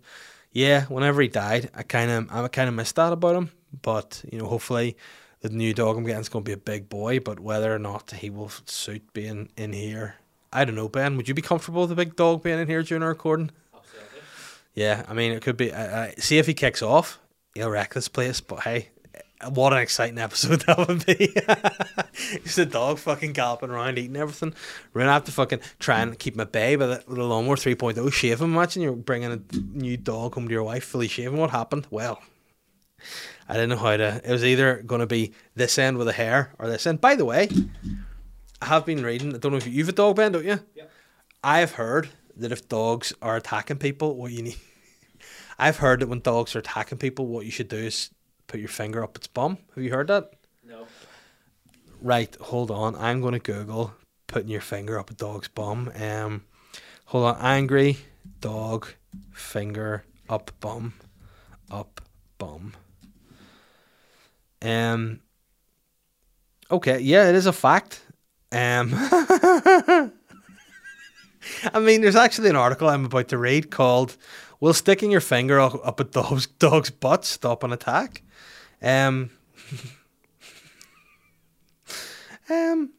[0.52, 3.50] yeah, whenever he died, I kind of I kind of missed that about him.
[3.82, 4.96] But you know, hopefully,
[5.42, 7.20] the new dog I'm getting is going to be a big boy.
[7.20, 10.16] But whether or not he will suit being in here,
[10.54, 10.88] I don't know.
[10.88, 13.50] Ben, would you be comfortable with a big dog being in here during our recording?
[13.76, 14.20] Absolutely.
[14.76, 15.74] Yeah, I mean, it could be.
[15.74, 17.20] Uh, see if he kicks off,
[17.56, 18.40] he'll wreck this place.
[18.40, 18.90] But hey,
[19.52, 21.34] what an exciting episode that would be!
[22.44, 24.54] Just a dog fucking galloping around eating everything.
[24.94, 28.12] We're gonna have to fucking try and keep my bay by the little lawnmower 3.0
[28.14, 28.54] shave him.
[28.54, 31.40] Imagine you're bringing a new dog home to your wife fully shaven.
[31.40, 31.88] What happened?
[31.90, 32.22] Well,
[33.48, 34.22] I didn't know how to.
[34.24, 37.02] It was either going to be this end with a hair or this end.
[37.02, 37.50] By the way,
[38.62, 39.36] I have been reading.
[39.36, 40.60] I don't know if you, you've a dog, Ben, don't you?
[40.76, 40.92] Yep.
[41.44, 44.58] I have heard that if dogs are attacking people, what you need.
[45.60, 48.10] I've heard that when dogs are attacking people, what you should do is
[48.48, 49.58] put your finger up its bum.
[49.76, 50.34] Have you heard that?
[50.68, 50.88] No.
[52.02, 52.96] Right, hold on.
[52.96, 53.94] I'm going to Google
[54.28, 55.92] putting your finger up a dog's bum.
[55.96, 56.44] Um,
[57.06, 57.38] hold on.
[57.40, 57.98] Angry
[58.42, 58.88] dog
[59.32, 60.94] finger up bum,
[61.70, 62.02] up
[62.38, 62.74] bum.
[64.62, 65.20] Um.
[66.72, 68.02] Okay, yeah, it is a fact.
[68.52, 68.92] Um.
[71.74, 74.16] I mean, there's actually an article I'm about to read called
[74.64, 78.24] "Will sticking your finger up up a dog's dog's butt stop an attack?"
[78.82, 79.30] Um.
[82.50, 82.92] Um,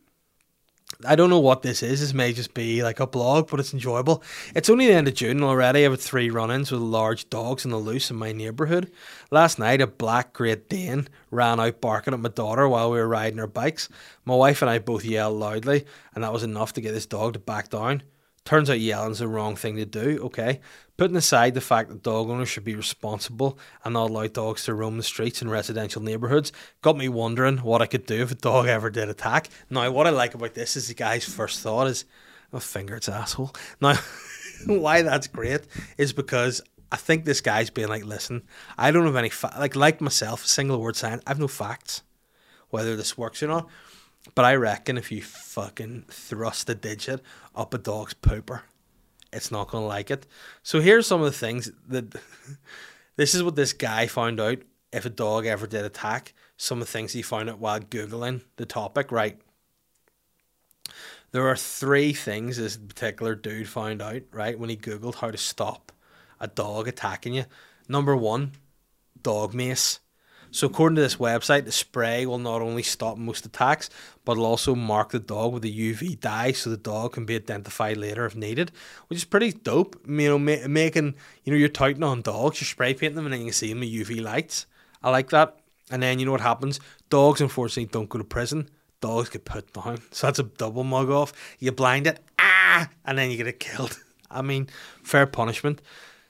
[1.06, 2.00] I don't know what this is.
[2.00, 4.22] This may just be like a blog, but it's enjoyable.
[4.54, 5.84] It's only the end of June already.
[5.84, 8.90] I've had three run-ins with large dogs in the loose in my neighbourhood.
[9.30, 13.06] Last night, a black Great Dane ran out barking at my daughter while we were
[13.06, 13.90] riding our bikes.
[14.24, 15.84] My wife and I both yelled loudly,
[16.14, 18.02] and that was enough to get this dog to back down.
[18.44, 20.60] Turns out yelling's the wrong thing to do, okay?
[20.96, 24.74] Putting aside the fact that dog owners should be responsible and not allow dogs to
[24.74, 28.36] roam the streets in residential neighbourhoods, got me wondering what I could do if a
[28.36, 29.48] dog ever did attack.
[29.68, 32.04] Now, what I like about this is the guy's first thought is,
[32.52, 33.52] oh, finger its asshole.
[33.80, 33.96] Now,
[34.66, 35.62] why that's great
[35.98, 36.60] is because
[36.92, 38.42] I think this guy's being like, listen,
[38.78, 41.48] I don't have any, fa-, like, like myself, a single word science, I have no
[41.48, 42.02] facts
[42.70, 43.68] whether this works or not.
[44.34, 47.20] But I reckon if you fucking thrust a digit
[47.54, 48.62] up a dog's pooper,
[49.34, 50.26] it's not going to like it.
[50.62, 52.14] So here's some of the things that
[53.16, 54.58] this is what this guy found out
[54.92, 56.34] if a dog ever did attack.
[56.56, 59.38] Some of the things he found out while Googling the topic, right?
[61.32, 65.36] There are three things this particular dude found out, right, when he Googled how to
[65.36, 65.90] stop
[66.38, 67.44] a dog attacking you.
[67.88, 68.52] Number one,
[69.20, 69.98] dog mace.
[70.54, 73.90] So according to this website, the spray will not only stop most attacks,
[74.24, 77.34] but it'll also mark the dog with a UV dye, so the dog can be
[77.34, 78.70] identified later if needed,
[79.08, 80.00] which is pretty dope.
[80.06, 83.32] You know, ma- making you know you're touting on dogs, you're spray painting them, and
[83.32, 84.66] then you can see them with UV lights.
[85.02, 85.58] I like that.
[85.90, 86.78] And then you know what happens?
[87.10, 88.68] Dogs unfortunately don't go to prison.
[89.00, 91.32] Dogs get put down, so that's a double mug off.
[91.58, 93.98] You blind it, ah, and then you get it killed.
[94.30, 94.68] I mean,
[95.02, 95.82] fair punishment.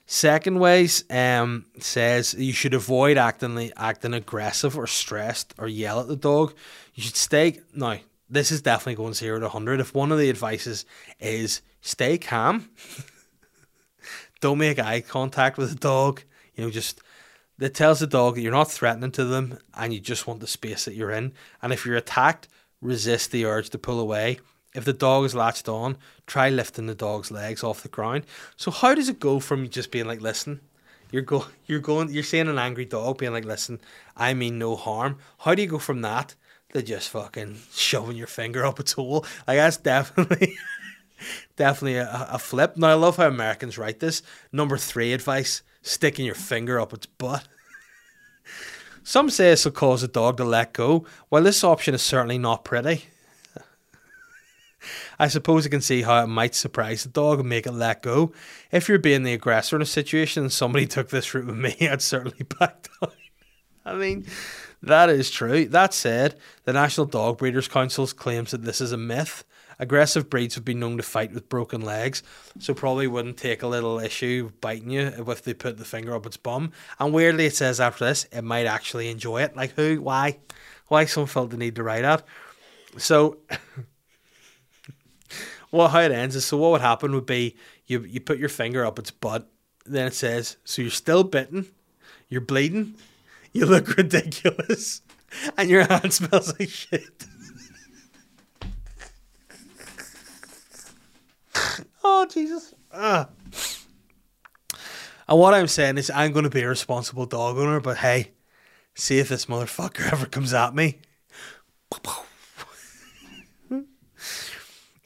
[0.07, 6.07] Second ways um, says you should avoid acting acting aggressive or stressed or yell at
[6.07, 6.53] the dog.
[6.93, 7.97] You should stay now.
[8.29, 9.79] This is definitely going zero to hundred.
[9.79, 10.85] If one of the advices
[11.19, 12.69] is stay calm,
[14.41, 16.21] don't make eye contact with the dog.
[16.55, 17.01] You know, just
[17.57, 20.47] that tells the dog that you're not threatening to them and you just want the
[20.47, 21.33] space that you're in.
[21.61, 22.47] And if you're attacked,
[22.81, 24.39] resist the urge to pull away.
[24.75, 25.97] If the dog is latched on,
[26.27, 28.25] try lifting the dog's legs off the ground.
[28.55, 30.61] So how does it go from just being like, listen,
[31.11, 33.79] you're go you're going you're seeing an angry dog being like, listen,
[34.17, 35.17] I mean no harm.
[35.39, 36.35] How do you go from that
[36.73, 39.25] to just fucking shoving your finger up its hole?
[39.47, 40.57] Like that's definitely
[41.55, 42.75] definitely a, a flip.
[42.77, 44.21] Now I love how Americans write this.
[44.51, 47.47] Number three advice: sticking your finger up its butt.
[49.03, 52.39] Some say this will cause a dog to let go, while this option is certainly
[52.39, 53.05] not pretty.
[55.19, 58.01] I suppose I can see how it might surprise the dog and make it let
[58.01, 58.31] go.
[58.71, 61.75] If you're being the aggressor in a situation and somebody took this route with me,
[61.87, 63.11] I'd certainly back down.
[63.85, 64.25] I mean,
[64.81, 65.65] that is true.
[65.65, 69.43] That said, the National Dog Breeders Council claims that this is a myth.
[69.77, 72.23] Aggressive breeds have been known to fight with broken legs,
[72.59, 76.25] so probably wouldn't take a little issue biting you if they put the finger up
[76.25, 76.71] its bum.
[76.99, 79.55] And weirdly, it says after this, it might actually enjoy it.
[79.55, 80.01] Like who?
[80.01, 80.39] Why?
[80.87, 82.23] Why some felt the need to write that?
[82.97, 83.39] So
[85.75, 87.55] well, how it ends is so what would happen would be
[87.85, 89.49] you you put your finger up its butt,
[89.85, 91.67] then it says, so you're still bitten,
[92.29, 92.95] you're bleeding,
[93.51, 95.01] you look ridiculous,
[95.57, 97.25] and your hand smells like shit.
[102.03, 102.73] oh Jesus.
[102.93, 103.27] Ah.
[105.27, 108.31] And what I'm saying is I'm gonna be a responsible dog owner, but hey,
[108.93, 110.99] see if this motherfucker ever comes at me.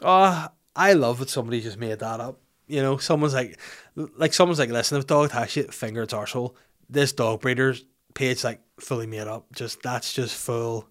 [0.01, 0.47] Oh,
[0.79, 2.39] I love that somebody just made that up.
[2.65, 3.59] You know, someone's like,
[3.95, 6.55] like someone's like, listen, if dog has shit, finger arsehole.
[6.89, 9.51] This dog breeder's page like fully made up.
[9.53, 10.87] Just that's just full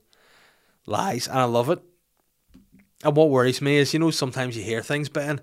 [0.84, 1.80] lies, and I love it.
[3.02, 5.40] And what worries me is, you know, sometimes you hear things, Ben,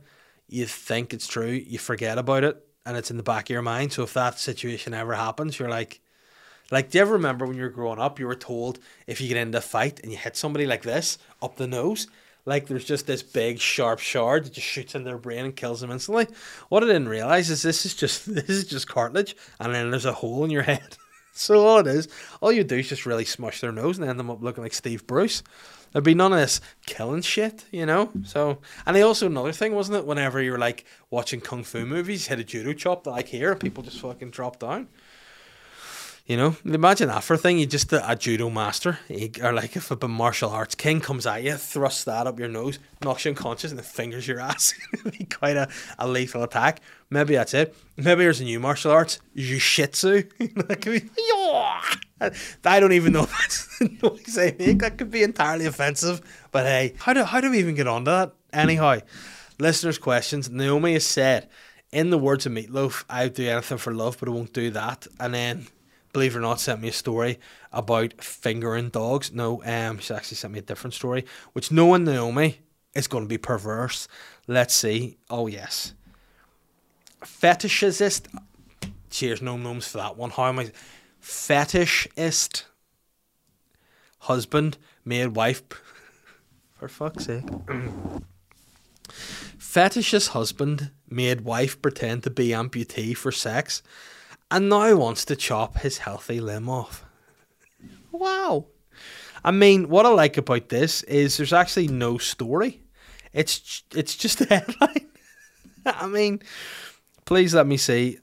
[0.47, 3.63] you think it's true, you forget about it, and it's in the back of your
[3.63, 3.93] mind.
[3.93, 6.01] So if that situation ever happens, you're like,
[6.69, 8.77] like, do you ever remember when you were growing up, you were told
[9.07, 12.07] if you get into a fight and you hit somebody like this up the nose,
[12.45, 15.81] like there's just this big sharp shard that just shoots in their brain and kills
[15.81, 16.27] them instantly.
[16.69, 20.05] What I didn't realize is this is just this is just cartilage, and then there's
[20.05, 20.97] a hole in your head.
[21.33, 22.07] so all it is,
[22.41, 24.73] all you do is just really smush their nose and end them up looking like
[24.73, 25.43] Steve Bruce.
[25.91, 28.11] There'd be none of this killing shit, you know.
[28.25, 30.05] So, and they also another thing, wasn't it?
[30.05, 33.81] Whenever you're like watching kung fu movies, hit a judo chop like here, and people
[33.81, 34.89] just fucking drop down.
[36.25, 37.59] You know, imagine that for a thing.
[37.59, 38.97] You just a, a judo master,
[39.43, 42.79] or like if a martial arts king comes at you, thrusts that up your nose,
[43.03, 44.73] knocks you unconscious, and then fingers your ass.
[44.93, 45.69] It'd be quite a,
[45.99, 46.81] a lethal attack.
[47.11, 47.75] Maybe that's it.
[47.95, 50.23] Maybe there's a new martial arts, jiu-jitsu.
[52.65, 54.79] I don't even know if that's the noise I make.
[54.79, 56.21] That could be entirely offensive.
[56.51, 58.33] But hey, how do how do we even get onto that?
[58.51, 58.97] Anyhow,
[59.59, 60.49] listeners' questions.
[60.49, 61.49] Naomi has said,
[61.91, 65.05] in the words of Meatloaf, I'd do anything for love, but I won't do that.
[65.19, 65.67] And then
[66.15, 67.37] believe it or not, sent me a story
[67.73, 69.33] about fingering dogs.
[69.33, 72.59] No, um, she actually sent me a different story, which knowing Naomi
[72.93, 74.07] is going to be perverse.
[74.47, 75.17] Let's see.
[75.29, 75.93] Oh yes,
[77.21, 78.27] fetishist.
[79.09, 80.29] Cheers, no gnomes for that one.
[80.29, 80.71] How am I?
[81.21, 82.63] Fetishist.
[84.19, 85.63] Husband, made wife.
[86.75, 87.45] For fuck's sake.
[89.07, 93.81] Fetishist husband made wife pretend to be amputee for sex
[94.51, 97.05] and now he wants to chop his healthy limb off.
[98.11, 98.67] Wow.
[99.43, 102.81] I mean, what I like about this is there's actually no story.
[103.33, 105.07] It's it's just a headline.
[105.85, 106.41] I mean,
[107.25, 108.19] please let me see.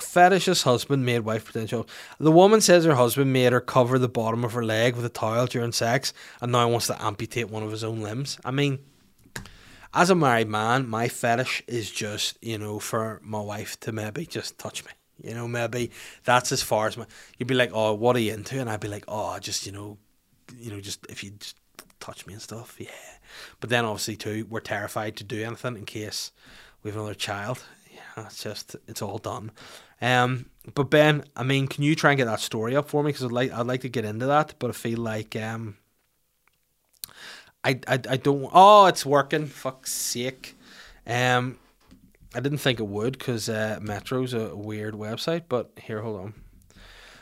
[0.00, 1.88] Fetish's husband made wife potential.
[2.20, 5.08] The woman says her husband made her cover the bottom of her leg with a
[5.08, 8.38] towel during sex and now he wants to amputate one of his own limbs.
[8.44, 8.78] I mean,
[9.92, 14.24] as a married man, my fetish is just, you know, for my wife to maybe
[14.24, 14.92] just touch me.
[15.22, 15.90] You know, maybe
[16.24, 17.06] that's as far as my.
[17.38, 19.72] You'd be like, "Oh, what are you into?" And I'd be like, "Oh, just you
[19.72, 19.98] know,
[20.58, 21.56] you know, just if you just
[22.00, 22.88] touch me and stuff, yeah."
[23.60, 26.32] But then obviously too, we're terrified to do anything in case
[26.82, 27.62] we have another child.
[27.92, 29.50] Yeah, it's just it's all done.
[30.00, 33.08] Um, but Ben, I mean, can you try and get that story up for me?
[33.10, 35.76] Because I'd like I'd like to get into that, but I feel like um,
[37.64, 38.48] I I I don't.
[38.52, 39.46] Oh, it's working.
[39.46, 40.56] Fuck's sake.
[41.06, 41.58] Um,
[42.34, 46.34] I didn't think it would because uh, Metro's a weird website, but here, hold on.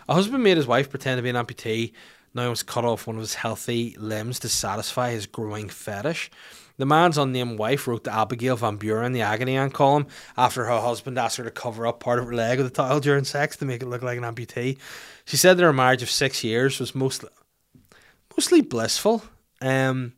[0.09, 1.93] A husband made his wife pretend to be an amputee,
[2.35, 6.31] now to cut off one of his healthy limbs to satisfy his growing fetish.
[6.79, 10.81] The man's unnamed wife wrote to Abigail Van Buren, the agony aunt column, after her
[10.81, 13.57] husband asked her to cover up part of her leg with a towel during sex
[13.57, 14.77] to make it look like an amputee.
[15.25, 17.31] She said that her marriage of six years was mostly
[18.37, 19.23] mostly blissful.
[19.63, 20.13] Um,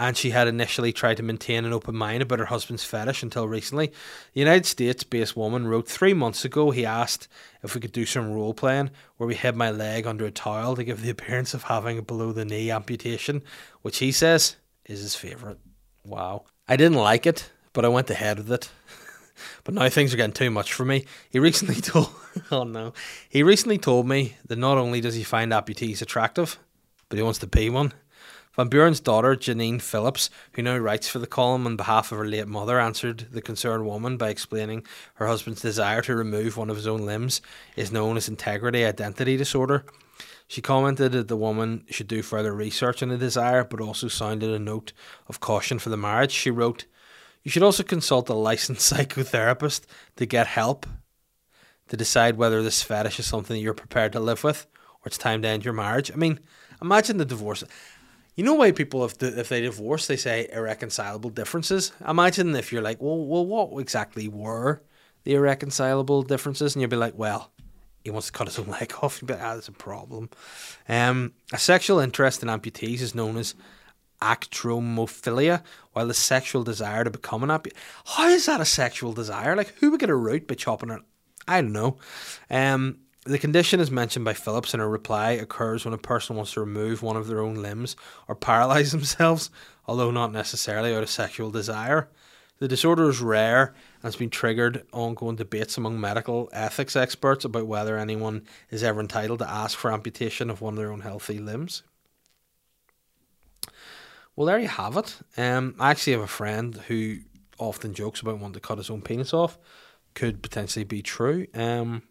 [0.00, 3.46] and she had initially tried to maintain an open mind about her husband's fetish until
[3.46, 3.88] recently.
[4.32, 7.28] The United States based woman wrote three months ago he asked
[7.62, 10.74] if we could do some role playing where we hid my leg under a towel
[10.74, 13.42] to give the appearance of having a below the knee amputation,
[13.82, 15.58] which he says is his favourite.
[16.02, 16.44] Wow.
[16.66, 18.70] I didn't like it, but I went ahead with it.
[19.64, 21.04] but now things are getting too much for me.
[21.28, 22.08] He recently told
[22.50, 22.94] oh no.
[23.28, 26.58] He recently told me that not only does he find amputees attractive,
[27.10, 27.92] but he wants to be one.
[28.60, 32.26] Van Buren's daughter, Janine Phillips, who now writes for the column on behalf of her
[32.26, 34.84] late mother, answered the concerned woman by explaining
[35.14, 37.40] her husband's desire to remove one of his own limbs
[37.74, 39.86] is known as integrity identity disorder.
[40.46, 44.50] She commented that the woman should do further research on the desire, but also sounded
[44.50, 44.92] a note
[45.26, 46.32] of caution for the marriage.
[46.32, 46.84] She wrote,
[47.42, 49.86] You should also consult a licensed psychotherapist
[50.16, 50.84] to get help
[51.88, 55.16] to decide whether this fetish is something that you're prepared to live with or it's
[55.16, 56.12] time to end your marriage.
[56.12, 56.40] I mean,
[56.82, 57.64] imagine the divorce.
[58.36, 61.92] You know why people if if they divorce they say irreconcilable differences.
[62.06, 64.82] Imagine if you're like, well, well, what exactly were
[65.24, 66.74] the irreconcilable differences?
[66.74, 67.50] And you'd be like, well,
[68.04, 69.20] he wants to cut his own leg off.
[69.20, 70.30] You'd be like, ah, that's a problem.
[70.88, 73.54] Um, a sexual interest in amputees is known as
[74.22, 75.62] acrotomophilia,
[75.92, 77.76] while the sexual desire to become an amputee.
[78.04, 79.56] How is that a sexual desire?
[79.56, 81.00] Like, who would get a root by chopping it?
[81.48, 81.96] I don't know.
[82.50, 86.54] Um, the condition, as mentioned by Phillips in her reply, occurs when a person wants
[86.54, 87.96] to remove one of their own limbs
[88.26, 89.50] or paralyze themselves,
[89.86, 92.08] although not necessarily out of sexual desire.
[92.58, 97.66] The disorder is rare and has been triggered ongoing debates among medical ethics experts about
[97.66, 101.38] whether anyone is ever entitled to ask for amputation of one of their own healthy
[101.38, 101.82] limbs.
[104.36, 105.16] Well, there you have it.
[105.38, 107.18] Um, I actually have a friend who
[107.58, 109.58] often jokes about wanting to cut his own penis off.
[110.14, 111.46] Could potentially be true.
[111.54, 112.02] Um,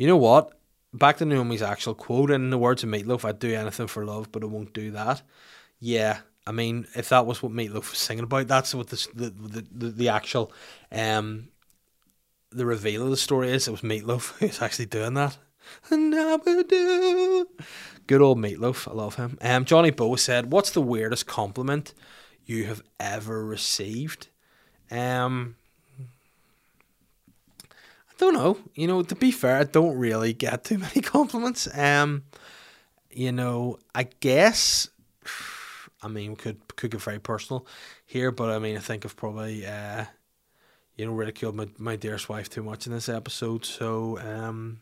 [0.00, 0.58] you know what?
[0.94, 4.32] Back to Naomi's actual quote, in the words of Meatloaf, I'd do anything for love,
[4.32, 5.20] but I won't do that.
[5.78, 9.66] Yeah, I mean, if that was what Meatloaf was singing about, that's what the the
[9.70, 10.54] the, the, actual
[10.90, 11.48] um
[12.48, 13.68] the reveal of the story is.
[13.68, 15.36] It was Meatloaf who's actually doing that.
[18.06, 19.36] Good old Meatloaf, I love him.
[19.42, 21.92] Um, Johnny Bow said, "What's the weirdest compliment
[22.46, 24.28] you have ever received?"
[24.90, 25.56] Um,
[28.20, 28.58] don't know.
[28.74, 31.68] You know, to be fair, I don't really get too many compliments.
[31.76, 32.24] Um,
[33.10, 34.88] you know, I guess.
[36.02, 37.66] I mean, could could get very personal
[38.06, 40.04] here, but I mean, I think I've probably uh,
[40.96, 43.66] you know ridiculed my, my dearest wife too much in this episode.
[43.66, 44.80] So, um,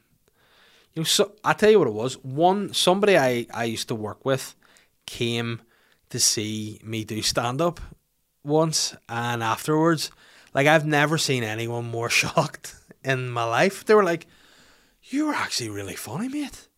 [0.95, 2.15] you know, so I tell you what it was.
[2.23, 4.55] One somebody I I used to work with
[5.07, 5.61] came
[6.11, 7.81] to see me do stand up
[8.45, 10.13] once, and afterwards,
[10.55, 13.85] like I've never seen anyone more shocked in my life.
[13.85, 14.27] They were like,
[15.03, 16.69] "You were actually really funny, mate."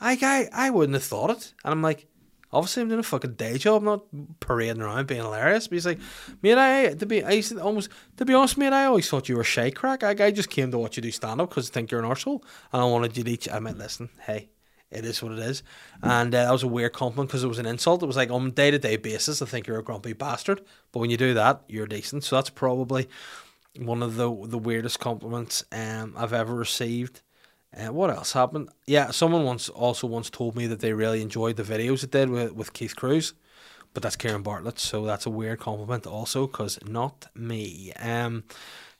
[0.00, 2.06] I I I wouldn't have thought it, and I'm like,
[2.52, 4.04] obviously I'm doing a fucking day job, not
[4.40, 5.68] parading around being hilarious.
[5.68, 5.98] But he's like,
[6.42, 9.28] mate, I to be I used to almost to be honest, mate, I always thought
[9.28, 10.02] you were shy crack.
[10.02, 12.10] I, I just came to watch you do stand up because I think you're an
[12.10, 13.48] arsehole, and I wanted you to each.
[13.50, 14.50] I meant, listen, hey.
[14.88, 15.64] It is what it is,
[16.00, 18.04] and uh, that was a weird compliment because it was an insult.
[18.04, 20.62] It was like on a day to day basis, I think you're a grumpy bastard,
[20.92, 22.22] but when you do that, you're decent.
[22.22, 23.08] So that's probably
[23.78, 27.22] one of the the weirdest compliments um, I've ever received.
[27.76, 28.70] Uh, what else happened?
[28.86, 32.30] Yeah, someone once also once told me that they really enjoyed the videos it did
[32.30, 33.34] with, with Keith Cruz,
[33.92, 37.92] but that's Karen Bartlett, so that's a weird compliment also because not me.
[37.94, 38.44] Um,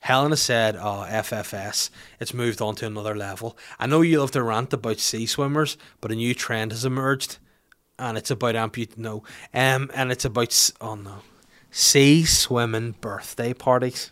[0.01, 4.43] Helena said, "Oh, FFS, it's moved on to another level." I know you love to
[4.43, 7.39] rant about sea swimmers, but a new trend has emerged,
[7.97, 9.23] and it's about amput no,
[9.53, 11.19] um, and it's about oh no,
[11.71, 14.11] sea swimming birthday parties.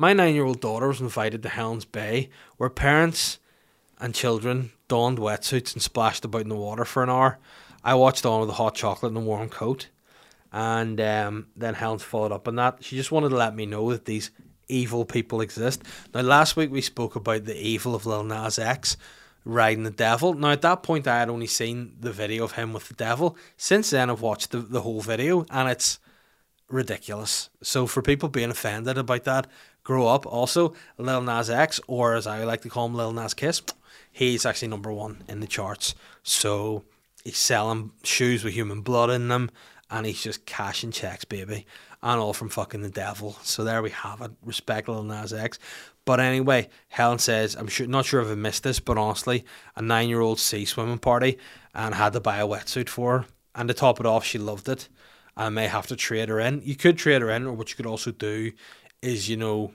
[0.00, 3.40] My nine year old daughter was invited to Helens Bay, where parents
[3.98, 7.40] and children donned wetsuits and splashed about in the water for an hour.
[7.82, 9.88] I watched on with a hot chocolate and a warm coat.
[10.52, 12.78] And um, then Helens followed up on that.
[12.84, 14.30] She just wanted to let me know that these
[14.68, 15.82] evil people exist.
[16.14, 18.96] Now, last week we spoke about the evil of Lil Nas X
[19.44, 20.32] riding the devil.
[20.32, 23.36] Now, at that point, I had only seen the video of him with the devil.
[23.56, 25.98] Since then, I've watched the, the whole video, and it's
[26.68, 27.50] ridiculous.
[27.62, 29.46] So, for people being offended about that,
[29.88, 30.26] grow up.
[30.26, 33.62] Also, Lil Nas X, or as I like to call him, Lil Nas Kiss,
[34.12, 35.94] he's actually number one in the charts.
[36.22, 36.84] So
[37.24, 39.50] he's selling shoes with human blood in them,
[39.90, 41.66] and he's just cashing checks, baby,
[42.02, 43.38] and all from fucking the devil.
[43.42, 44.32] So there we have it.
[44.44, 45.58] Respect Lil Nas X.
[46.04, 49.44] But anyway, Helen says, I'm sure, not sure if I missed this, but honestly,
[49.76, 51.38] a nine year old sea swimming party
[51.74, 53.26] and had to buy a wetsuit for her.
[53.54, 54.88] And to top it off, she loved it.
[55.38, 56.60] I may have to trade her in.
[56.64, 58.50] You could trade her in, or what you could also do
[59.00, 59.72] is, you know,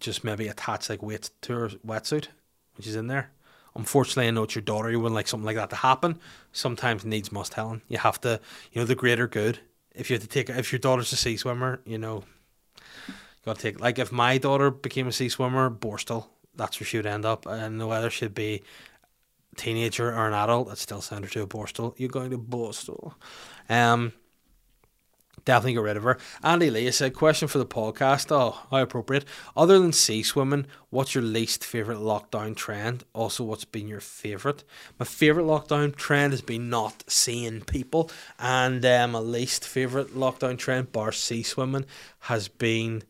[0.00, 2.28] just maybe attach like weights to her wetsuit,
[2.76, 3.30] which is in there.
[3.76, 4.90] Unfortunately, I know it's your daughter.
[4.90, 6.18] You wouldn't like something like that to happen.
[6.52, 7.82] Sometimes needs must, Helen.
[7.88, 8.40] You have to,
[8.72, 9.58] you know, the greater good.
[9.94, 12.24] If you have to take, if your daughter's a sea swimmer, you know,
[13.06, 13.80] you got to take.
[13.80, 17.46] Like if my daughter became a sea swimmer, Borstal, that's where she would end up.
[17.46, 18.62] And whether she'd be
[19.56, 21.94] teenager or an adult, I'd still send her to a Borstal.
[21.98, 23.14] You're going to Borstal.
[23.68, 24.12] Um,
[25.44, 26.18] definitely get rid of her.
[26.42, 28.30] Andy Lee said, question for the podcast.
[28.30, 29.24] Oh, how appropriate.
[29.56, 33.04] Other than sea swimming, what's your least favourite lockdown trend?
[33.12, 34.64] Also, what's been your favourite?
[34.98, 38.10] My favourite lockdown trend has been not seeing people.
[38.38, 41.86] And um, my least favourite lockdown trend, bar sea swimming,
[42.20, 43.02] has been,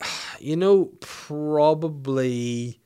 [0.40, 2.80] you know, probably...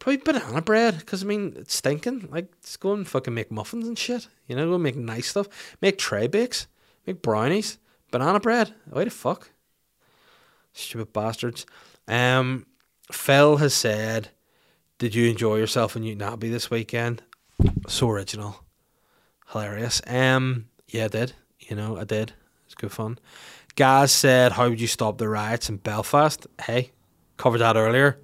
[0.00, 2.28] Probably banana bread, because I mean, it's stinking.
[2.30, 4.28] Like, just go and fucking make muffins and shit.
[4.46, 5.48] You know, go make nice stuff.
[5.80, 6.66] Make tray bakes.
[7.06, 7.78] Make brownies.
[8.14, 8.72] Banana bread.
[8.90, 9.50] Why the fuck?
[10.72, 11.66] Stupid bastards.
[12.06, 12.64] Um,
[13.10, 14.28] Phil has said,
[14.98, 17.24] Did you enjoy yourself in Newtownabbey this weekend?
[17.88, 18.64] So original.
[19.48, 20.00] Hilarious.
[20.06, 21.32] Um, yeah, I did.
[21.58, 22.34] You know, I did.
[22.66, 23.18] It's good fun.
[23.74, 26.46] Gaz said, How would you stop the riots in Belfast?
[26.62, 26.92] Hey,
[27.36, 28.20] covered that earlier.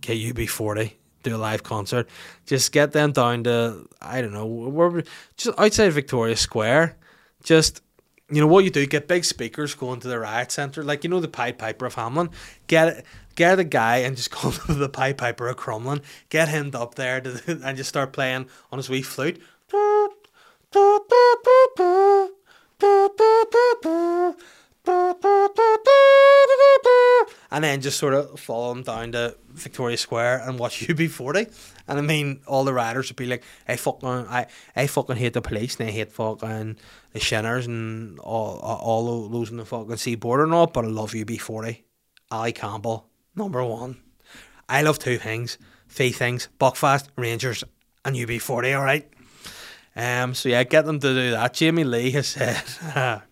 [0.00, 0.92] Get UB40
[1.24, 2.08] do a live concert.
[2.46, 5.02] Just get them down to I don't know where
[5.36, 6.96] just outside Victoria Square.
[7.42, 7.82] Just
[8.30, 8.86] you know what you do?
[8.86, 11.94] Get big speakers going to the riot centre, like you know the Pied Piper of
[11.94, 12.32] Hamelin.
[12.66, 13.04] Get.
[13.36, 16.02] Get a guy and just call him the Pied Piper of Crumlin.
[16.30, 19.42] Get him up there to, and just start playing on his wee flute.
[27.50, 31.52] And then just sort of follow them down to Victoria Square and watch UB40.
[31.88, 35.32] And I mean, all the riders would be like, I fucking, I, I fucking hate
[35.32, 36.76] the police and I hate fucking
[37.12, 41.12] the Shinners and all, all those in the fucking seaboard and all, but I love
[41.12, 41.82] UB40.
[42.30, 43.98] Ali Campbell, number one.
[44.68, 45.58] I love two things,
[45.88, 47.62] three things, Buckfast, Rangers,
[48.04, 49.08] and UB40, alright?
[49.94, 51.54] Um, so yeah, get them to do that.
[51.54, 52.62] Jamie Lee has said,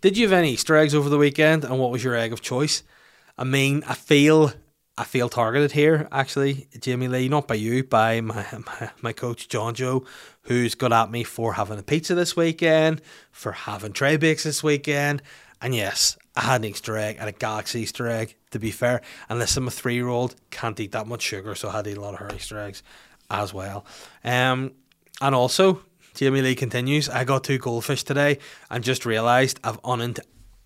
[0.00, 2.40] Did you have any Easter eggs over the weekend, and what was your egg of
[2.40, 2.84] choice?
[3.36, 4.52] I mean, I feel
[4.96, 9.48] I feel targeted here, actually, Jamie Lee, not by you, by my, my, my coach
[9.48, 10.04] John Joe,
[10.42, 14.62] who's got at me for having a pizza this weekend, for having tray bakes this
[14.62, 15.22] weekend.
[15.60, 19.02] And yes, I had an Easter egg and a Galaxy Easter egg, to be fair.
[19.30, 21.90] Listen, I'm a three year old, can't eat that much sugar, so I had to
[21.90, 22.82] eat a lot of her Easter eggs
[23.30, 23.84] as well.
[24.24, 24.72] Um,
[25.20, 25.82] and also,
[26.18, 28.40] Jamie Lee continues, I got two goldfish today
[28.72, 30.18] and just realised I've unint-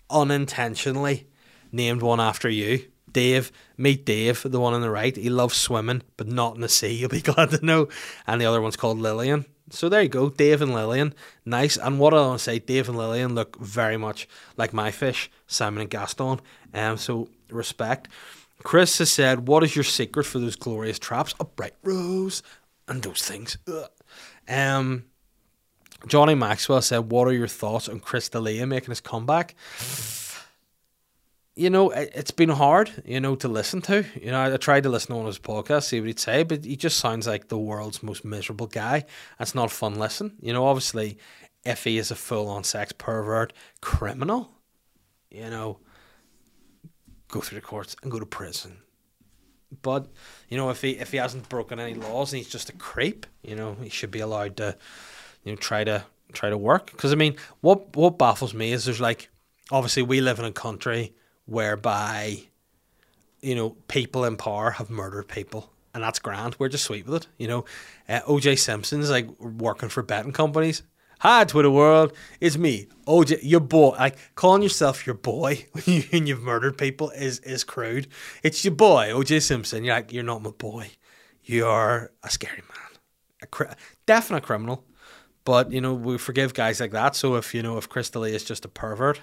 [0.09, 1.27] unintentionally
[1.71, 2.87] named one after you.
[3.11, 5.15] Dave, meet Dave, the one on the right.
[5.15, 7.87] He loves swimming, but not in the sea, you'll be glad to know.
[8.25, 9.45] And the other one's called Lillian.
[9.69, 11.13] So there you go, Dave and Lillian.
[11.45, 11.77] Nice.
[11.77, 14.27] And what I want to say, Dave and Lillian look very much
[14.57, 16.41] like my fish, Simon and Gaston.
[16.73, 18.07] Um, so respect.
[18.63, 21.35] Chris has said, What is your secret for those glorious traps?
[21.39, 22.41] A bright rose
[22.87, 23.59] and those things.
[23.67, 23.87] Ugh.
[24.49, 25.05] Um,
[26.07, 29.55] Johnny Maxwell said, What are your thoughts on Chris D'Elia making his comeback?
[31.55, 34.05] You know, it's been hard, you know, to listen to.
[34.19, 36.75] You know, I tried to listen on his podcast, see what he'd say, but he
[36.75, 39.05] just sounds like the world's most miserable guy.
[39.37, 40.33] That's not a fun listen.
[40.41, 41.19] You know, obviously,
[41.63, 44.49] if he is a full on sex pervert criminal,
[45.29, 45.77] you know,
[47.27, 48.77] go through the courts and go to prison.
[49.81, 50.07] But,
[50.49, 53.25] you know, if he if he hasn't broken any laws and he's just a creep,
[53.43, 54.75] you know, he should be allowed to
[55.43, 58.85] you know try to try to work because I mean what what baffles me is
[58.85, 59.29] there's like
[59.71, 61.13] obviously we live in a country
[61.45, 62.39] whereby
[63.41, 67.23] you know people in power have murdered people and that's grand we're just sweet with
[67.23, 67.65] it you know
[68.09, 70.83] uh, OJ Simpson's like working for betting companies
[71.23, 73.95] Hi Twitter world, it's me, OJ, your boy.
[73.97, 78.07] Like calling yourself your boy when you when you've murdered people is is crude.
[78.43, 79.85] It's your boy, OJ Simpson.
[79.85, 80.89] You're like you're not my boy.
[81.45, 82.99] You're a scary man,
[83.41, 83.75] a
[84.05, 84.83] definite criminal.
[85.45, 87.15] But you know we forgive guys like that.
[87.15, 89.21] So if you know if Chris D'Elia is just a pervert,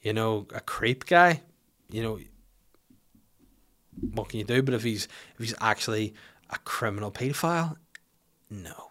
[0.00, 1.42] you know a creep guy,
[1.90, 2.18] you know
[4.12, 4.62] what can you do?
[4.62, 6.14] But if he's if he's actually
[6.50, 7.76] a criminal paedophile,
[8.50, 8.90] no.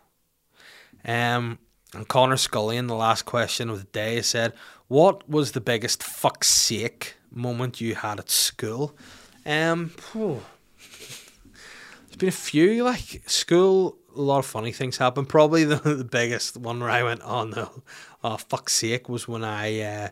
[1.05, 1.59] Um,
[1.93, 4.53] and Connor Scullion, the last question of the day, said,
[4.87, 8.95] "What was the biggest fuck's sake moment you had at school?"
[9.45, 9.91] Um,
[12.07, 15.25] there's been a few like school a lot of funny things happen.
[15.25, 17.83] Probably the, the biggest one where I went, oh no,
[18.23, 20.09] oh fuck's sake, was when I uh,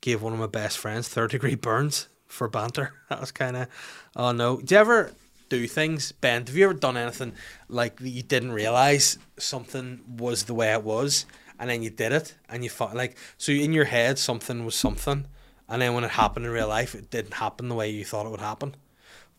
[0.00, 2.94] gave one of my best friends third degree burns for banter.
[3.08, 3.68] That was kind of,
[4.16, 4.60] oh no.
[4.60, 5.12] Do you ever
[5.48, 6.46] do things, Ben?
[6.46, 7.34] Have you ever done anything
[7.68, 11.26] like you didn't realize something was the way it was,
[11.58, 14.74] and then you did it, and you thought like so in your head something was
[14.74, 15.26] something,
[15.68, 18.26] and then when it happened in real life, it didn't happen the way you thought
[18.26, 18.74] it would happen.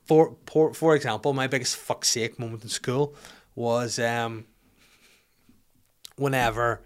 [0.05, 3.15] For for for example, my biggest fuck's sake moment in school
[3.55, 4.45] was um
[6.17, 6.81] whenever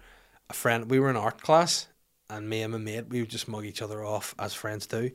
[0.48, 1.88] a friend we were in art class
[2.30, 5.10] and me and my mate we would just mug each other off as friends do.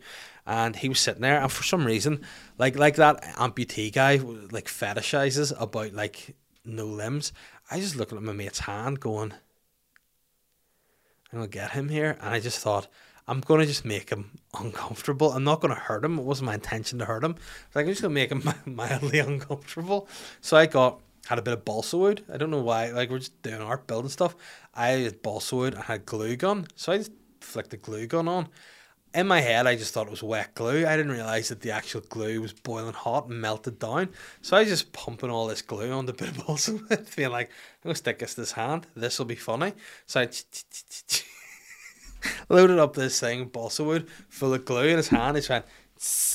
[0.45, 2.21] And he was sitting there and for some reason
[2.57, 4.17] like like that amputee guy
[4.51, 7.31] like fetishizes about like no limbs.
[7.71, 9.33] I just looking at my mate's hand going
[11.31, 12.87] i'm gonna get him here and i just thought
[13.27, 15.31] i'm gonna just make him uncomfortable.
[15.31, 16.19] I'm not gonna hurt him.
[16.19, 17.35] It wasn't my intention to hurt him.
[17.73, 20.07] Like i'm just gonna make him mildly uncomfortable.
[20.41, 22.23] So i got had a bit of balsa wood.
[22.31, 22.91] I don't know why.
[22.91, 24.35] Like we're just doing art, building stuff.
[24.73, 25.75] I had balsa wood.
[25.75, 27.11] I had glue gun, so I just
[27.41, 28.47] flicked the glue gun on.
[29.13, 30.85] In my head, I just thought it was wet glue.
[30.85, 34.09] I didn't realize that the actual glue was boiling hot and melted down.
[34.41, 37.31] So I was just pumping all this glue on the bit of balsa wood, feeling
[37.31, 38.87] like I'm gonna stick this to this hand.
[38.95, 39.73] This will be funny.
[40.05, 40.29] So I
[42.49, 45.37] loaded up this thing, balsa wood, full of glue in his hand.
[45.37, 45.65] He's went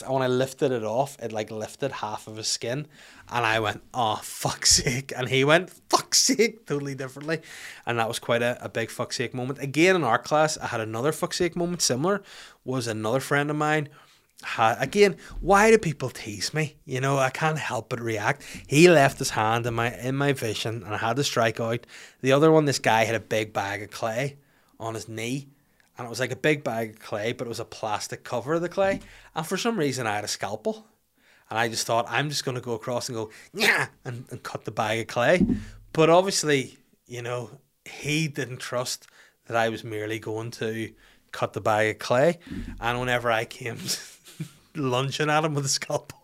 [0.06, 2.86] when I lifted it off, it like lifted half of his skin,
[3.28, 7.40] and I went, "Oh fuck's sake!" And he went, "Fuck's sake!" totally differently,
[7.86, 9.60] and that was quite a, a big fuck's sake moment.
[9.60, 11.82] Again in art class, I had another fuck's sake moment.
[11.82, 12.22] Similar
[12.64, 13.88] was another friend of mine.
[14.42, 16.76] Had, again, why do people tease me?
[16.86, 18.42] You know, I can't help but react.
[18.66, 21.86] He left his hand in my in my vision, and I had to strike out.
[22.22, 24.38] The other one, this guy had a big bag of clay
[24.78, 25.48] on his knee
[26.00, 28.54] and it was like a big bag of clay, but it was a plastic cover
[28.54, 29.00] of the clay.
[29.34, 30.86] And for some reason, I had a scalpel,
[31.50, 34.42] and I just thought I'm just going to go across and go yeah, and, and
[34.42, 35.44] cut the bag of clay.
[35.92, 37.50] But obviously, you know,
[37.84, 39.08] he didn't trust
[39.46, 40.90] that I was merely going to
[41.32, 42.38] cut the bag of clay.
[42.80, 43.76] And whenever I came
[44.74, 46.18] lunging at him with a scalpel,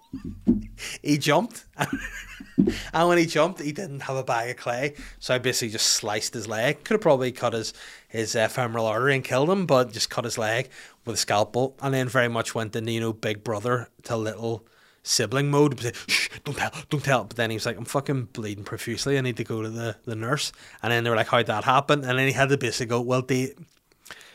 [1.03, 1.66] he jumped.
[2.92, 5.88] and when he jumped, he didn't have a bag of clay, so I basically just
[5.88, 6.84] sliced his leg.
[6.84, 7.72] Could have probably cut his
[8.09, 10.70] his uh, femoral artery and killed him, but just cut his leg
[11.04, 14.66] with a scalpel, and then very much went into you know big brother to little
[15.07, 15.94] sibling mode.
[16.09, 17.24] Shh, don't tell, don't tell.
[17.24, 19.16] But then he was like, I'm fucking bleeding profusely.
[19.16, 20.52] I need to go to the, the nurse.
[20.82, 22.04] And then they were like, how'd that happen?
[22.04, 23.54] And then he had to basically go, well, Dave,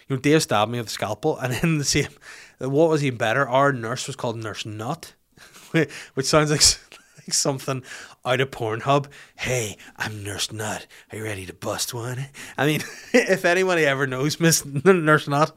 [0.07, 1.37] you know, stabbed me with a scalpel.
[1.37, 2.07] And then the same,
[2.59, 3.47] what was even better?
[3.47, 5.13] Our nurse was called Nurse Nut,
[5.71, 6.61] which sounds like
[7.31, 7.83] something
[8.25, 9.07] out of Pornhub.
[9.35, 10.85] Hey, I'm Nurse Nut.
[11.11, 12.27] Are you ready to bust one?
[12.57, 12.81] I mean,
[13.13, 15.55] if anybody ever knows Miss Nurse Nut,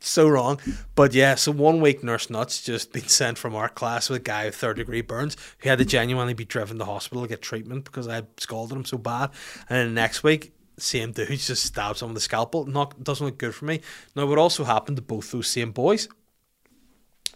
[0.00, 0.60] so wrong.
[0.94, 4.24] But yeah, so one week Nurse Nut's just been sent from our class with a
[4.24, 7.42] guy with third degree burns who had to genuinely be driven to hospital to get
[7.42, 9.30] treatment because I scalded him so bad.
[9.68, 12.66] And then the next week, same dude just stabs him with a scalpel.
[12.66, 13.80] Not doesn't look good for me.
[14.14, 16.08] Now, what also happened to both those same boys?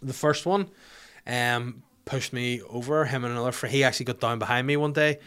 [0.02, 0.70] The first one,
[1.26, 3.05] um, pushed me over.
[3.05, 3.74] Him and another friend.
[3.74, 5.18] He actually got down behind me one day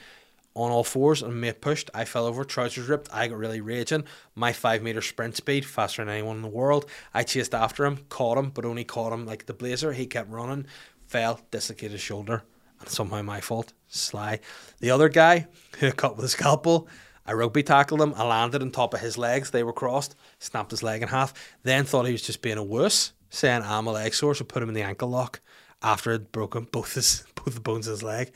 [0.55, 1.89] on all fours and mate pushed.
[1.93, 3.09] I fell over, trousers ripped.
[3.13, 4.03] I got really raging.
[4.36, 6.86] My five meter sprint speed, faster than anyone in the world.
[7.13, 9.93] I chased after him, caught him, but only caught him like the blazer.
[9.93, 10.67] He kept running,
[11.07, 12.43] fell, dislocated his shoulder,
[12.80, 13.74] and somehow my fault.
[13.88, 14.39] Sly.
[14.80, 15.47] The other guy
[15.80, 16.88] who cut with a scalpel.
[17.26, 18.13] I rugby tackled him.
[18.17, 19.51] I landed on top of his legs.
[19.51, 20.13] They were crossed.
[20.39, 21.34] Snapped his leg in half.
[21.63, 24.61] Then thought he was just being a wuss, saying I'm a leg sore, so put
[24.61, 25.39] him in the ankle lock
[25.84, 28.31] after it broken both his both the bones of his leg.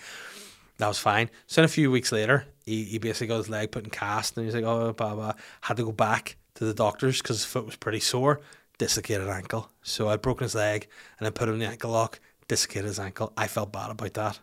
[0.77, 1.29] That was fine.
[1.47, 4.37] So then a few weeks later, he, he basically got his leg put in cast,
[4.37, 5.33] and he's like, oh, blah blah.
[5.61, 8.41] Had to go back to the doctors because his foot was pretty sore,
[8.77, 9.71] dislocated ankle.
[9.81, 10.87] So I'd broken his leg,
[11.17, 13.33] and I put him in the ankle lock, dislocated his ankle.
[13.35, 14.39] I felt bad about that,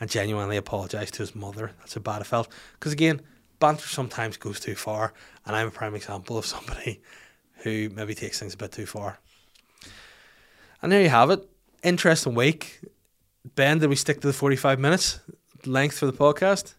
[0.00, 1.72] and genuinely apologized to his mother.
[1.78, 2.48] That's how bad I felt.
[2.74, 3.20] Because again,
[3.60, 5.12] banter sometimes goes too far,
[5.46, 7.02] and I'm a prime example of somebody
[7.62, 9.20] who maybe takes things a bit too far.
[10.80, 11.48] And there you have it
[11.82, 12.80] interesting week.
[13.54, 15.20] Ben, did we stick to the 45 minutes
[15.66, 16.74] length for the podcast?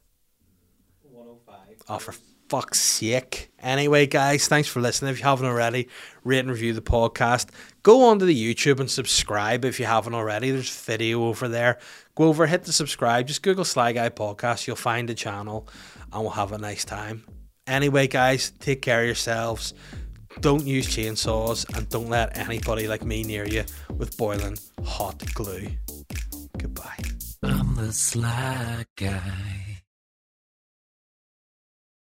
[1.04, 1.84] 105.
[1.90, 2.14] Oh, for
[2.50, 3.52] fuck's sake.
[3.60, 5.12] Anyway, guys, thanks for listening.
[5.12, 5.88] If you haven't already,
[6.24, 7.50] rate and review the podcast.
[7.82, 10.52] Go onto the YouTube and subscribe if you haven't already.
[10.52, 11.80] There's video over there.
[12.16, 13.28] Go over, hit the subscribe.
[13.28, 14.68] Just Google Sly Guy Podcast.
[14.68, 15.68] You'll find the channel
[16.12, 17.26] and we'll have a nice time.
[17.66, 19.74] Anyway, guys, take care of yourselves.
[20.42, 23.64] Don't use chainsaws and don't let anybody like me near you
[23.98, 25.68] with boiling hot glue.
[26.58, 26.98] Goodbye.
[27.44, 29.73] I'm the sly guy.